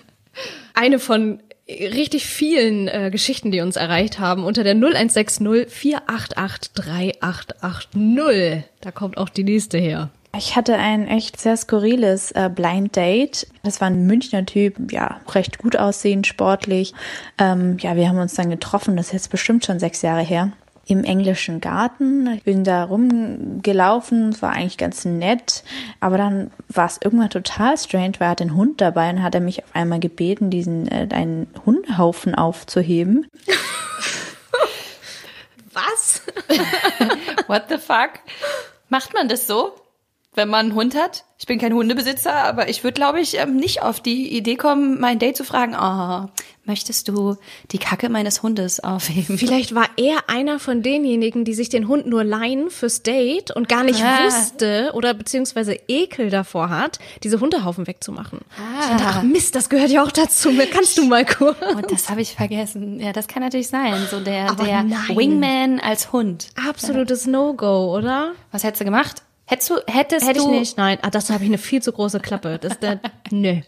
Eine 0.73 0.99
von 0.99 1.41
richtig 1.69 2.25
vielen 2.25 2.87
äh, 2.87 3.09
Geschichten, 3.11 3.51
die 3.51 3.61
uns 3.61 3.75
erreicht 3.75 4.19
haben, 4.19 4.43
unter 4.43 4.63
der 4.63 4.75
0160 4.75 5.67
488 5.69 6.73
3880. 6.73 8.63
Da 8.81 8.91
kommt 8.91 9.17
auch 9.17 9.29
die 9.29 9.43
nächste 9.43 9.77
her. 9.77 10.09
Ich 10.37 10.55
hatte 10.55 10.75
ein 10.75 11.07
echt 11.07 11.39
sehr 11.39 11.57
skurriles 11.57 12.31
äh, 12.31 12.49
Blind 12.53 12.95
Date. 12.95 13.47
Das 13.63 13.81
war 13.81 13.89
ein 13.89 14.05
Münchner 14.05 14.45
Typ, 14.45 14.91
ja, 14.91 15.19
recht 15.29 15.57
gut 15.57 15.75
aussehend, 15.77 16.27
sportlich. 16.27 16.93
Ähm, 17.39 17.77
ja, 17.79 17.95
wir 17.95 18.07
haben 18.07 18.19
uns 18.19 18.35
dann 18.35 18.49
getroffen, 18.49 18.97
das 18.97 19.07
ist 19.07 19.13
jetzt 19.13 19.31
bestimmt 19.31 19.65
schon 19.65 19.79
sechs 19.79 20.01
Jahre 20.03 20.21
her. 20.21 20.51
Im 20.89 21.03
englischen 21.03 21.59
Garten. 21.59 22.27
Ich 22.27 22.43
bin 22.43 22.63
da 22.63 22.85
rumgelaufen, 22.85 24.29
es 24.29 24.41
war 24.41 24.53
eigentlich 24.53 24.77
ganz 24.77 25.03
nett. 25.03 25.65
Aber 25.99 26.17
dann 26.17 26.49
war 26.69 26.85
es 26.85 26.97
irgendwann 27.03 27.29
total 27.29 27.77
strange, 27.77 28.13
weil 28.19 28.27
er 28.27 28.31
hat 28.31 28.39
den 28.39 28.55
Hund 28.55 28.79
dabei 28.79 29.09
und 29.09 29.21
hat 29.21 29.35
er 29.35 29.41
mich 29.41 29.65
auf 29.65 29.75
einmal 29.75 29.99
gebeten, 29.99 30.49
diesen 30.49 30.87
äh, 30.87 31.09
einen 31.11 31.47
Hundehaufen 31.65 32.35
aufzuheben. 32.35 33.27
Was? 35.73 36.21
What 37.47 37.65
the 37.67 37.77
fuck? 37.77 38.11
Macht 38.87 39.13
man 39.13 39.27
das 39.27 39.45
so, 39.45 39.73
wenn 40.35 40.47
man 40.47 40.67
einen 40.67 40.75
Hund 40.75 40.95
hat? 40.95 41.25
Ich 41.37 41.45
bin 41.47 41.59
kein 41.59 41.73
Hundebesitzer, 41.73 42.33
aber 42.33 42.69
ich 42.69 42.85
würde, 42.85 42.95
glaube 42.95 43.19
ich, 43.19 43.37
ähm, 43.37 43.57
nicht 43.57 43.81
auf 43.81 43.99
die 43.99 44.35
Idee 44.35 44.55
kommen, 44.55 44.99
mein 45.01 45.19
Date 45.19 45.35
zu 45.35 45.43
fragen, 45.43 45.75
oh, 45.75 46.29
möchtest 46.67 47.07
du 47.07 47.37
die 47.71 47.77
Kacke 47.77 48.09
meines 48.09 48.43
Hundes 48.43 48.79
aufheben? 48.81 49.37
Vielleicht 49.37 49.73
war 49.73 49.87
er 49.97 50.29
einer 50.29 50.59
von 50.59 50.83
denjenigen, 50.83 51.45
die 51.45 51.53
sich 51.53 51.69
den 51.69 51.87
Hund 51.87 52.05
nur 52.05 52.23
leihen 52.23 52.69
fürs 52.69 53.03
Date 53.03 53.51
und 53.51 53.67
gar 53.69 53.83
nicht 53.83 54.03
Ah. 54.03 54.25
wusste 54.25 54.91
oder 54.93 55.13
beziehungsweise 55.13 55.73
Ekel 55.87 56.29
davor 56.29 56.69
hat, 56.69 56.99
diese 57.23 57.39
Hundehaufen 57.39 57.87
wegzumachen. 57.87 58.39
Ah. 58.57 58.81
Ich 58.81 58.87
dachte, 58.89 59.03
ach 59.07 59.23
Mist, 59.23 59.55
das 59.55 59.69
gehört 59.69 59.89
ja 59.89 60.03
auch 60.03 60.11
dazu. 60.11 60.51
Kannst 60.71 60.97
du 60.97 61.05
mal 61.05 61.25
kurz? 61.25 61.57
Und 61.75 61.91
das 61.91 62.09
habe 62.09 62.21
ich 62.21 62.33
vergessen. 62.35 62.99
Ja, 62.99 63.13
das 63.13 63.27
kann 63.27 63.41
natürlich 63.41 63.67
sein. 63.69 63.95
So 64.11 64.19
der, 64.19 64.49
Aber 64.51 64.63
der 64.65 64.83
nein. 64.83 64.99
Wingman 65.15 65.79
als 65.79 66.11
Hund. 66.11 66.49
Absolutes 66.67 67.25
No-Go, 67.27 67.95
oder? 67.97 68.33
Was 68.51 68.63
hättest 68.63 68.81
du 68.81 68.85
gemacht? 68.85 69.23
Hättest 69.49 69.69
du, 69.69 69.75
hättest 69.87 70.27
Hätte 70.27 70.39
ich 70.39 70.45
du 70.45 70.51
nicht, 70.51 70.77
nein. 70.77 70.97
Ah, 71.03 71.09
das 71.09 71.29
habe 71.29 71.43
ich 71.43 71.49
eine 71.49 71.57
viel 71.57 71.81
zu 71.81 71.93
große 71.93 72.19
Klappe. 72.19 72.59
Das 72.61 72.73
ist 72.73 72.83
der, 72.83 72.99
nö. 73.31 73.61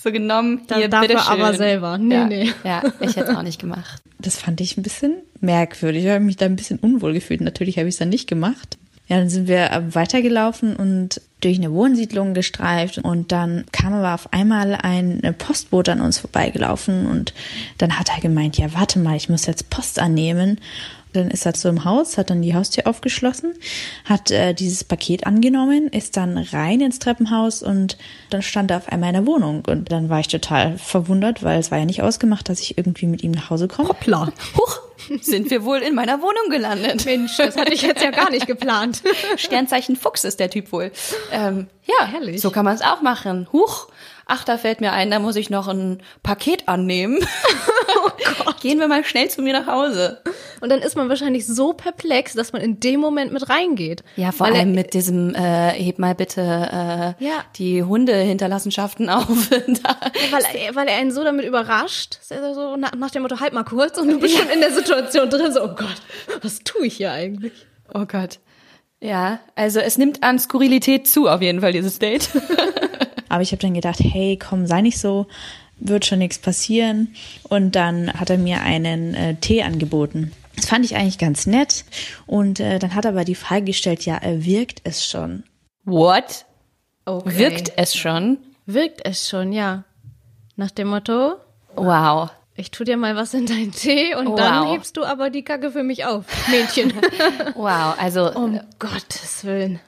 So 0.00 0.12
genommen? 0.12 0.62
Da- 0.68 0.76
Hier, 0.76 0.88
dafür 0.88 1.08
bitteschön. 1.08 1.32
aber 1.32 1.54
selber. 1.54 1.98
Nee, 1.98 2.14
ja, 2.14 2.24
nee. 2.26 2.52
Ja, 2.64 2.82
ich 3.00 3.16
hätte 3.16 3.36
auch 3.36 3.42
nicht 3.42 3.60
gemacht. 3.60 4.02
Das 4.20 4.36
fand 4.36 4.60
ich 4.60 4.76
ein 4.76 4.82
bisschen 4.82 5.14
merkwürdig. 5.40 6.02
Ich 6.04 6.10
habe 6.10 6.18
mich 6.24 6.36
da 6.36 6.46
ein 6.46 6.56
bisschen 6.56 6.80
unwohl 6.80 7.12
gefühlt. 7.12 7.40
Natürlich 7.40 7.78
habe 7.78 7.86
ich 7.88 7.94
es 7.94 7.98
dann 8.00 8.08
nicht 8.08 8.26
gemacht. 8.28 8.76
Ja, 9.06 9.18
dann 9.18 9.28
sind 9.30 9.46
wir 9.46 9.70
äh, 9.70 9.94
weitergelaufen 9.94 10.74
und 10.74 11.20
durch 11.40 11.56
eine 11.56 11.72
Wohnsiedlung 11.72 12.34
gestreift 12.34 12.98
und 12.98 13.30
dann 13.30 13.64
kam 13.70 13.92
aber 13.92 14.14
auf 14.14 14.32
einmal 14.32 14.74
ein 14.74 15.22
äh, 15.22 15.32
Postbote 15.32 15.92
an 15.92 16.00
uns 16.00 16.18
vorbeigelaufen 16.18 17.06
und 17.06 17.32
dann 17.78 17.96
hat 17.96 18.08
er 18.12 18.20
gemeint, 18.20 18.58
ja, 18.58 18.74
warte 18.74 18.98
mal, 18.98 19.14
ich 19.16 19.28
muss 19.28 19.46
jetzt 19.46 19.70
Post 19.70 20.00
annehmen. 20.00 20.58
Dann 21.12 21.30
ist 21.30 21.46
er 21.46 21.54
zu 21.54 21.68
dem 21.68 21.84
Haus, 21.84 22.18
hat 22.18 22.30
dann 22.30 22.42
die 22.42 22.54
Haustür 22.54 22.86
aufgeschlossen, 22.86 23.54
hat 24.04 24.30
äh, 24.30 24.54
dieses 24.54 24.84
Paket 24.84 25.26
angenommen, 25.26 25.88
ist 25.88 26.16
dann 26.16 26.38
rein 26.38 26.80
ins 26.80 26.98
Treppenhaus 26.98 27.62
und 27.62 27.96
dann 28.30 28.42
stand 28.42 28.70
er 28.70 28.78
auf 28.78 28.88
einmal 28.88 29.10
in 29.10 29.14
der 29.14 29.26
Wohnung. 29.26 29.62
Und 29.66 29.90
dann 29.90 30.08
war 30.08 30.20
ich 30.20 30.28
total 30.28 30.78
verwundert, 30.78 31.42
weil 31.42 31.58
es 31.58 31.70
war 31.70 31.78
ja 31.78 31.84
nicht 31.84 32.02
ausgemacht, 32.02 32.48
dass 32.48 32.60
ich 32.60 32.78
irgendwie 32.78 33.06
mit 33.06 33.22
ihm 33.22 33.32
nach 33.32 33.50
Hause 33.50 33.68
komme. 33.68 33.88
Hoppla. 33.88 34.32
Huch, 34.56 34.80
sind 35.20 35.50
wir 35.50 35.64
wohl 35.64 35.78
in 35.78 35.94
meiner 35.94 36.20
Wohnung 36.20 36.50
gelandet. 36.50 37.04
Mensch, 37.04 37.36
das 37.36 37.56
hatte 37.56 37.72
ich 37.72 37.82
jetzt 37.82 38.02
ja 38.02 38.10
gar 38.10 38.30
nicht 38.30 38.46
geplant. 38.46 39.02
Sternzeichen 39.36 39.96
Fuchs 39.96 40.24
ist 40.24 40.40
der 40.40 40.50
Typ 40.50 40.72
wohl. 40.72 40.92
Ähm, 41.32 41.68
ja, 41.86 42.06
Herrlich. 42.06 42.40
so 42.40 42.50
kann 42.50 42.64
man 42.64 42.74
es 42.74 42.82
auch 42.82 43.00
machen. 43.02 43.48
Huch, 43.52 43.88
ach, 44.28 44.44
da 44.44 44.56
fällt 44.58 44.80
mir 44.80 44.92
ein, 44.92 45.10
da 45.10 45.18
muss 45.18 45.34
ich 45.36 45.50
noch 45.50 45.66
ein 45.68 46.02
Paket 46.22 46.68
annehmen. 46.68 47.18
Oh 48.46 48.52
Gehen 48.60 48.78
wir 48.80 48.88
mal 48.88 49.04
schnell 49.04 49.28
zu 49.30 49.40
mir 49.42 49.52
nach 49.52 49.66
Hause. 49.66 50.20
Und 50.60 50.68
dann 50.70 50.80
ist 50.80 50.96
man 50.96 51.08
wahrscheinlich 51.08 51.46
so 51.46 51.72
perplex, 51.72 52.34
dass 52.34 52.52
man 52.52 52.60
in 52.62 52.80
dem 52.80 53.00
Moment 53.00 53.32
mit 53.32 53.48
reingeht. 53.48 54.02
Ja, 54.16 54.32
vor 54.32 54.46
Weil 54.48 54.54
allem 54.56 54.72
mit 54.72 54.94
diesem, 54.94 55.34
äh, 55.34 55.70
heb 55.72 55.98
mal 55.98 56.14
bitte 56.14 56.40
äh, 56.40 57.24
Ja. 57.24 57.44
die 57.56 57.82
Hundehinterlassenschaften 57.82 59.08
auf. 59.10 59.50
Weil 59.50 60.42
er, 60.54 60.74
weil 60.74 60.88
er 60.88 60.96
einen 60.96 61.12
so 61.12 61.24
damit 61.24 61.44
überrascht, 61.46 62.18
ist 62.20 62.30
er 62.30 62.54
so 62.54 62.76
nach, 62.76 63.10
dem 63.10 63.22
Motto, 63.22 63.40
halt 63.40 63.52
mal 63.52 63.64
kurz 63.64 63.96
und 63.98 64.08
du 64.08 64.18
bist 64.20 64.36
schon 64.36 64.48
in 64.50 64.60
der 64.60 64.72
Situation 64.72 65.30
drin, 65.30 65.52
so, 65.52 65.62
oh 65.62 65.68
Gott, 65.74 65.96
was 66.42 66.60
tue 66.60 66.86
ich 66.86 66.96
hier 66.96 67.12
eigentlich? 67.12 67.52
Oh 67.94 68.04
Gott. 68.06 68.38
Ja, 69.00 69.38
also 69.54 69.78
es 69.80 69.96
nimmt 69.98 70.22
an 70.24 70.38
Skurrilität 70.38 71.06
zu, 71.06 71.28
auf 71.28 71.40
jeden 71.40 71.60
Fall, 71.60 71.72
dieses 71.72 71.98
Date. 71.98 72.28
Aber 73.28 73.42
ich 73.42 73.52
habe 73.52 73.60
dann 73.62 73.74
gedacht, 73.74 74.00
hey, 74.00 74.36
komm, 74.38 74.66
sei 74.66 74.80
nicht 74.80 74.98
so, 74.98 75.26
wird 75.78 76.06
schon 76.06 76.18
nichts 76.18 76.38
passieren. 76.38 77.14
Und 77.48 77.72
dann 77.76 78.12
hat 78.12 78.30
er 78.30 78.38
mir 78.38 78.60
einen 78.62 79.14
äh, 79.14 79.34
Tee 79.36 79.62
angeboten. 79.62 80.32
Das 80.56 80.66
fand 80.66 80.84
ich 80.84 80.96
eigentlich 80.96 81.18
ganz 81.18 81.46
nett. 81.46 81.84
Und 82.26 82.58
äh, 82.60 82.78
dann 82.78 82.94
hat 82.94 83.04
er 83.04 83.12
aber 83.12 83.24
die 83.24 83.34
Frage 83.36 83.66
gestellt, 83.66 84.04
ja, 84.06 84.18
äh, 84.22 84.44
wirkt 84.44 84.80
es 84.84 85.06
schon? 85.06 85.44
What? 85.84 86.44
Okay. 87.04 87.38
Wirkt 87.38 87.72
es 87.76 87.94
schon? 87.96 88.38
Wirkt 88.66 89.00
es 89.04 89.28
schon, 89.28 89.52
ja. 89.52 89.84
Nach 90.56 90.70
dem 90.70 90.88
Motto, 90.88 91.36
Wow. 91.76 92.30
ich 92.56 92.70
tu 92.72 92.82
dir 92.84 92.96
mal 92.96 93.14
was 93.14 93.32
in 93.34 93.46
deinen 93.46 93.70
Tee 93.72 94.14
und 94.16 94.26
Wow. 94.26 94.36
dann 94.36 94.66
hebst 94.72 94.96
du 94.96 95.04
aber 95.04 95.30
die 95.30 95.44
Kacke 95.44 95.70
für 95.70 95.84
mich 95.84 96.04
auf, 96.04 96.24
Mädchen. 96.50 96.92
Wow, 97.54 97.94
also 97.98 98.30
um 98.34 98.60
Gottes 98.80 99.44
Willen. 99.44 99.78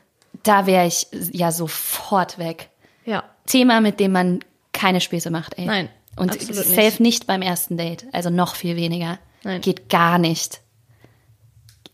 da 0.45 0.67
wäre 0.67 0.87
ich 0.87 1.09
ja 1.33 1.51
sofort 1.53 2.39
weg. 2.39 2.70
Ja. 3.05 3.25
Thema, 3.47 3.81
mit 3.81 4.01
dem 4.01 4.13
man 4.13 4.41
keine 4.73 5.01
Späße 5.01 5.31
macht, 5.31 5.59
ey. 5.59 5.67
Nein, 5.67 5.89
Und 6.17 6.31
absolut 6.33 6.65
safe 6.65 6.81
nicht. 6.83 7.01
nicht. 7.01 7.27
beim 7.27 7.43
ersten 7.43 7.77
Date. 7.77 8.07
Also 8.13 8.31
noch 8.31 8.55
viel 8.55 8.77
weniger. 8.77 9.19
Nein. 9.43 9.61
Geht 9.61 9.89
gar 9.89 10.19
nicht. 10.19 10.61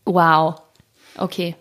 Wow. 0.05 0.61
Okay. 1.17 1.55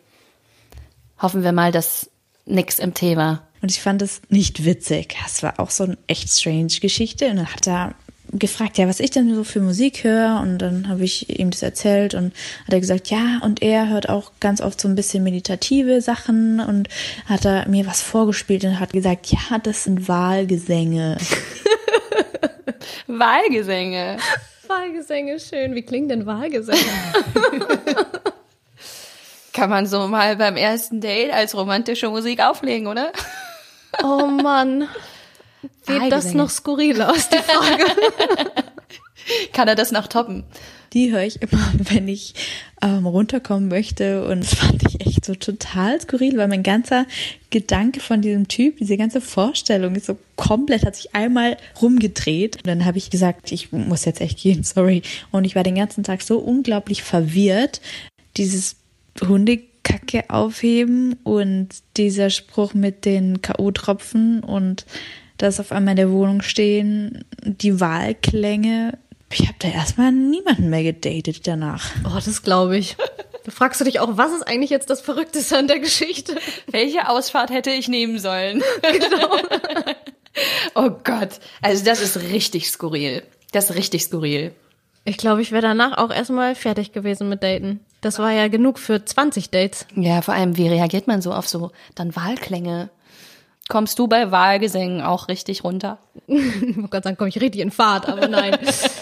Hoffen 1.21 1.43
wir 1.43 1.53
mal, 1.53 1.73
dass 1.73 2.11
nix 2.45 2.79
im 2.79 2.95
Thema. 2.95 3.43
Und 3.63 3.71
ich 3.71 3.81
fand 3.81 4.03
es 4.03 4.21
nicht 4.29 4.65
witzig. 4.65 5.17
Das 5.23 5.43
war 5.43 5.59
auch 5.59 5.71
so 5.71 5.85
eine 5.85 5.99
echt 6.07 6.29
strange 6.31 6.75
Geschichte. 6.81 7.29
Und 7.31 7.37
dann 7.37 7.53
hat 7.53 7.67
er 7.67 7.95
gefragt, 8.39 8.79
ja, 8.79 8.89
was 8.89 9.01
ich 9.01 9.11
denn 9.11 9.35
so 9.35 9.45
für 9.45 9.61
Musik 9.61 10.05
höre. 10.05 10.41
Und 10.41 10.59
dann 10.59 10.89
habe 10.89 11.05
ich 11.05 11.39
ihm 11.39 11.51
das 11.51 11.63
erzählt 11.63 12.15
und 12.15 12.35
hat 12.67 12.73
er 12.73 12.81
gesagt, 12.81 13.09
ja, 13.09 13.41
und 13.43 13.63
er 13.63 13.89
hört 13.89 14.09
auch 14.09 14.33
ganz 14.41 14.61
oft 14.61 14.81
so 14.81 14.89
ein 14.89 14.95
bisschen 14.95 15.23
meditative 15.25 16.01
Sachen 16.01 16.61
und 16.61 16.89
hat 17.27 17.45
er 17.45 17.69
mir 17.69 17.87
was 17.87 18.03
vorgespielt 18.03 18.65
und 18.65 18.81
hat 18.81 18.93
gesagt, 18.93 19.27
ja, 19.27 19.59
das 19.63 19.85
sind 19.85 20.09
Wahlgesänge. 20.09 21.19
Wahlgesänge. 23.07 24.19
Wahlgesänge, 24.67 25.39
schön. 25.39 25.75
Wie 25.75 25.83
klingen 25.83 26.09
denn 26.09 26.27
Wahlgesänge? 26.27 26.81
Kann 29.53 29.71
man 29.71 29.87
so 29.87 30.07
mal 30.09 30.37
beim 30.37 30.57
ersten 30.57 31.01
Date 31.01 31.33
als 31.33 31.55
romantische 31.55 32.11
Musik 32.11 32.43
auflegen, 32.43 32.89
oder? 32.89 33.13
Oh 34.03 34.27
Mann. 34.27 34.89
Geht 35.87 36.13
das 36.13 36.35
noch 36.35 36.51
skurril 36.51 37.01
aus, 37.03 37.29
die 37.29 37.39
Frage? 37.39 37.85
Kann 39.53 39.69
er 39.69 39.75
das 39.75 39.93
noch 39.93 40.07
toppen? 40.07 40.45
Die 40.93 41.13
höre 41.13 41.25
ich 41.25 41.43
immer, 41.43 41.73
wenn 41.79 42.09
ich 42.09 42.35
ähm, 42.83 43.07
runterkommen 43.07 43.69
möchte. 43.69 44.27
Und 44.27 44.41
das 44.41 44.55
fand 44.55 44.83
ich 44.89 45.07
echt 45.07 45.25
so 45.25 45.35
total 45.35 46.01
skurril, 46.01 46.37
weil 46.37 46.49
mein 46.49 46.63
ganzer 46.63 47.07
Gedanke 47.51 48.01
von 48.01 48.23
diesem 48.23 48.49
Typ, 48.49 48.79
diese 48.79 48.97
ganze 48.97 49.21
Vorstellung 49.21 49.95
ist 49.95 50.07
so 50.07 50.17
komplett, 50.37 50.85
hat 50.85 50.97
sich 50.97 51.15
einmal 51.15 51.57
rumgedreht. 51.81 52.57
Und 52.57 52.67
dann 52.67 52.85
habe 52.85 52.99
ich 52.99 53.11
gesagt, 53.11 53.53
ich 53.53 53.73
muss 53.73 54.05
jetzt 54.05 54.21
echt 54.21 54.39
gehen, 54.39 54.63
sorry. 54.65 55.03
Und 55.33 55.45
ich 55.45 55.57
war 55.57 55.63
den 55.63 55.75
ganzen 55.75 56.05
Tag 56.05 56.23
so 56.23 56.39
unglaublich 56.39 57.03
verwirrt. 57.03 57.81
Dieses 58.37 58.77
Hundekacke 59.27 60.29
aufheben 60.29 61.17
und 61.25 61.69
dieser 61.97 62.31
Spruch 62.31 62.75
mit 62.75 63.05
den 63.05 63.41
K.O.-Tropfen 63.41 64.41
und 64.41 64.85
das 65.39 65.61
auf 65.61 65.73
einmal 65.73 65.93
in 65.93 65.97
der 65.97 66.11
Wohnung 66.11 66.43
stehen, 66.43 67.25
die 67.43 67.81
Wahlklänge. 67.81 68.99
Ich 69.33 69.47
habe 69.47 69.57
da 69.59 69.69
erstmal 69.69 70.13
niemanden 70.13 70.71
mehr 70.71 70.83
gedatet 70.83 71.47
danach. 71.47 71.91
Oh, 72.05 72.19
das 72.25 72.43
glaube 72.43 72.79
ich. 72.79 72.97
Da 73.45 73.53
fragst 73.53 73.81
du 73.81 73.85
dich 73.85 74.01
auch, 74.01 74.17
was 74.17 74.33
ist 74.33 74.43
eigentlich 74.43 74.71
jetzt 74.71 74.91
das 74.91 75.01
Verrückteste 75.01 75.57
an 75.57 75.69
der 75.69 75.79
Geschichte? 75.79 76.37
Welche 76.69 77.09
Ausfahrt 77.09 77.51
hätte 77.51 77.71
ich 77.71 77.89
nehmen 77.89 78.19
sollen? 78.19 78.63
Genau. 78.83 79.37
oh 80.75 80.91
Gott. 81.03 81.41
Also 81.63 81.85
das 81.85 82.03
ist 82.03 82.19
richtig 82.31 82.69
skurril. 82.71 83.23
Das 83.53 83.71
ist 83.71 83.77
richtig 83.77 84.03
skurril. 84.03 84.53
Ich 85.05 85.17
glaube, 85.17 85.41
ich 85.41 85.53
wäre 85.53 85.63
danach 85.63 85.97
auch 85.97 86.11
erstmal 86.11 86.55
fertig 86.57 86.93
gewesen 86.93 87.29
mit 87.29 87.43
Daten. 87.43 87.81
Das 88.01 88.19
war 88.19 88.33
ja 88.33 88.49
genug 88.49 88.79
für 88.79 89.05
20 89.05 89.51
Dates. 89.51 89.87
Ja, 89.95 90.21
vor 90.21 90.35
allem, 90.35 90.57
wie 90.57 90.69
reagiert 90.69 91.07
man 91.07 91.23
so 91.23 91.33
auf 91.33 91.49
so 91.49 91.71
dann 91.95 92.17
Wahlklänge? 92.17 92.91
Kommst 93.69 93.99
du 93.99 94.07
bei 94.07 94.31
Wahlgesängen 94.31 95.01
auch 95.03 95.29
richtig 95.29 95.65
runter? 95.65 95.99
Ich 96.29 96.77
wollte 96.77 96.89
gerade 96.89 97.05
sagen, 97.05 97.17
komm 97.19 97.29
ich 97.29 97.41
richtig 97.41 97.61
in 97.61 97.71
Fahrt, 97.71 98.09
aber 98.09 98.29
nein. 98.29 98.57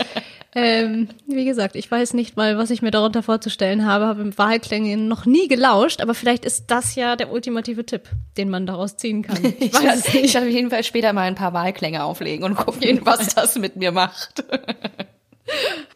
ähm, 0.55 1.09
wie 1.27 1.44
gesagt, 1.44 1.74
ich 1.77 1.90
weiß 1.90 2.14
nicht 2.14 2.37
mal, 2.37 2.57
was 2.57 2.70
ich 2.70 2.81
mir 2.83 2.90
darunter 2.90 3.22
vorzustellen 3.22 3.87
habe, 3.87 4.07
habe 4.07 4.22
im 4.22 4.37
Wahlklänge 4.38 4.96
noch 4.96 5.27
nie 5.27 5.48
gelauscht, 5.48 6.00
aber 6.00 6.14
vielleicht 6.14 6.44
ist 6.44 6.70
das 6.70 6.94
ja 6.94 7.16
der 7.16 7.33
ultimative 7.33 7.85
Tipp, 7.85 8.09
den 8.37 8.50
man 8.50 8.66
daraus 8.66 8.96
ziehen 8.96 9.22
kann. 9.22 9.38
Ich 9.59 9.72
weiß 9.74 10.00
es 10.00 10.14
Ich 10.14 10.22
nicht. 10.22 10.35
werde 10.35 10.46
auf 10.46 10.53
jeden 10.53 10.70
Fall 10.70 10.85
später 10.85 11.12
mal 11.12 11.22
ein 11.22 11.35
paar 11.35 11.53
Wahlklänge 11.53 12.05
auflegen 12.05 12.44
und 12.44 12.57
gucken, 12.57 13.00
was 13.05 13.35
das 13.35 13.57
mit 13.59 13.77
mir 13.77 13.92
macht. 13.92 14.44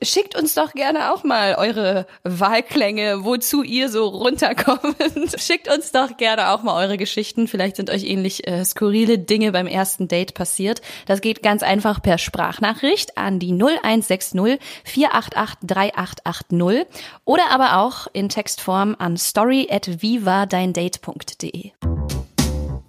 Schickt 0.03 0.37
uns 0.37 0.55
doch 0.55 0.73
gerne 0.75 1.13
auch 1.13 1.25
mal 1.25 1.55
eure 1.57 2.07
Wahlklänge, 2.23 3.25
wozu 3.25 3.63
ihr 3.63 3.89
so 3.89 4.07
runterkommt. 4.07 4.97
Schickt 5.37 5.73
uns 5.73 5.91
doch 5.91 6.17
gerne 6.17 6.51
auch 6.51 6.63
mal 6.63 6.85
eure 6.85 6.99
Geschichten. 6.99 7.49
Vielleicht 7.49 7.77
sind 7.77 7.91
euch 7.91 8.05
ähnlich 8.05 8.47
äh, 8.47 8.65
skurrile 8.65 9.19
Dinge 9.19 9.53
beim 9.53 9.67
ersten 9.67 10.07
Date 10.07 10.35
passiert. 10.35 10.83
Das 11.07 11.21
geht 11.21 11.43
ganz 11.43 11.63
einfach 11.63 12.03
per 12.03 12.19
Sprachnachricht 12.19 13.17
an 13.17 13.39
die 13.39 13.53
0160 13.53 14.61
488 14.85 15.59
3880 15.67 16.87
oder 17.25 17.51
aber 17.51 17.79
auch 17.79 18.07
in 18.13 18.29
Textform 18.29 18.97
an 18.99 19.17
story 19.17 19.69
at 19.71 20.03
vivadeindate.de. 20.03 21.71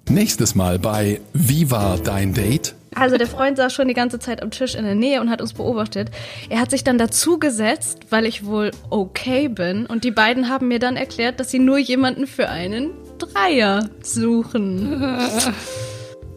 Nächstes 0.09 0.55
Mal 0.55 0.79
bei 0.79 1.21
Wie 1.33 1.71
war 1.71 1.97
dein 1.97 2.33
Date? 2.33 2.75
Also 2.95 3.17
der 3.17 3.27
Freund 3.27 3.57
saß 3.57 3.71
schon 3.71 3.87
die 3.87 3.93
ganze 3.93 4.19
Zeit 4.19 4.41
am 4.41 4.51
Tisch 4.51 4.75
in 4.75 4.83
der 4.83 4.95
Nähe 4.95 5.21
und 5.21 5.29
hat 5.29 5.41
uns 5.41 5.53
beobachtet. 5.53 6.09
Er 6.49 6.59
hat 6.59 6.71
sich 6.71 6.83
dann 6.83 6.97
dazu 6.97 7.39
gesetzt, 7.39 7.99
weil 8.09 8.25
ich 8.25 8.45
wohl 8.45 8.71
okay 8.89 9.47
bin. 9.47 9.85
Und 9.85 10.03
die 10.03 10.11
beiden 10.11 10.49
haben 10.49 10.67
mir 10.67 10.79
dann 10.79 10.95
erklärt, 10.95 11.39
dass 11.39 11.51
sie 11.51 11.59
nur 11.59 11.77
jemanden 11.77 12.27
für 12.27 12.49
einen 12.49 12.91
Dreier 13.17 13.89
suchen. 14.01 15.19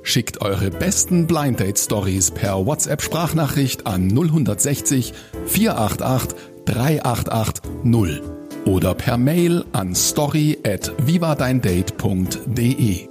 Schickt 0.02 0.42
eure 0.42 0.70
besten 0.70 1.26
Blind 1.26 1.60
Date 1.60 1.78
Stories 1.78 2.32
per 2.32 2.66
WhatsApp 2.66 3.02
Sprachnachricht 3.02 3.86
an 3.86 4.08
0160 4.08 5.12
488 5.46 6.36
388 6.64 7.62
0 7.84 8.22
oder 8.64 8.94
per 8.94 9.16
Mail 9.16 9.64
an 9.72 9.94
story 9.94 10.58
at 10.66 10.92
vivadeindate.de. 11.06 13.08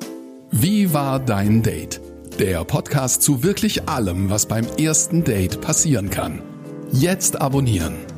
Wie 0.52 0.94
war 0.94 1.20
dein 1.20 1.62
Date? 1.62 2.02
Der 2.42 2.66
Podcast 2.66 3.22
zu 3.22 3.44
wirklich 3.44 3.88
allem, 3.88 4.32
was 4.32 4.48
beim 4.48 4.66
ersten 4.80 5.24
Date 5.24 5.62
passieren 5.62 6.10
kann. 6.10 6.42
Jetzt 6.92 7.40
abonnieren. 7.40 8.11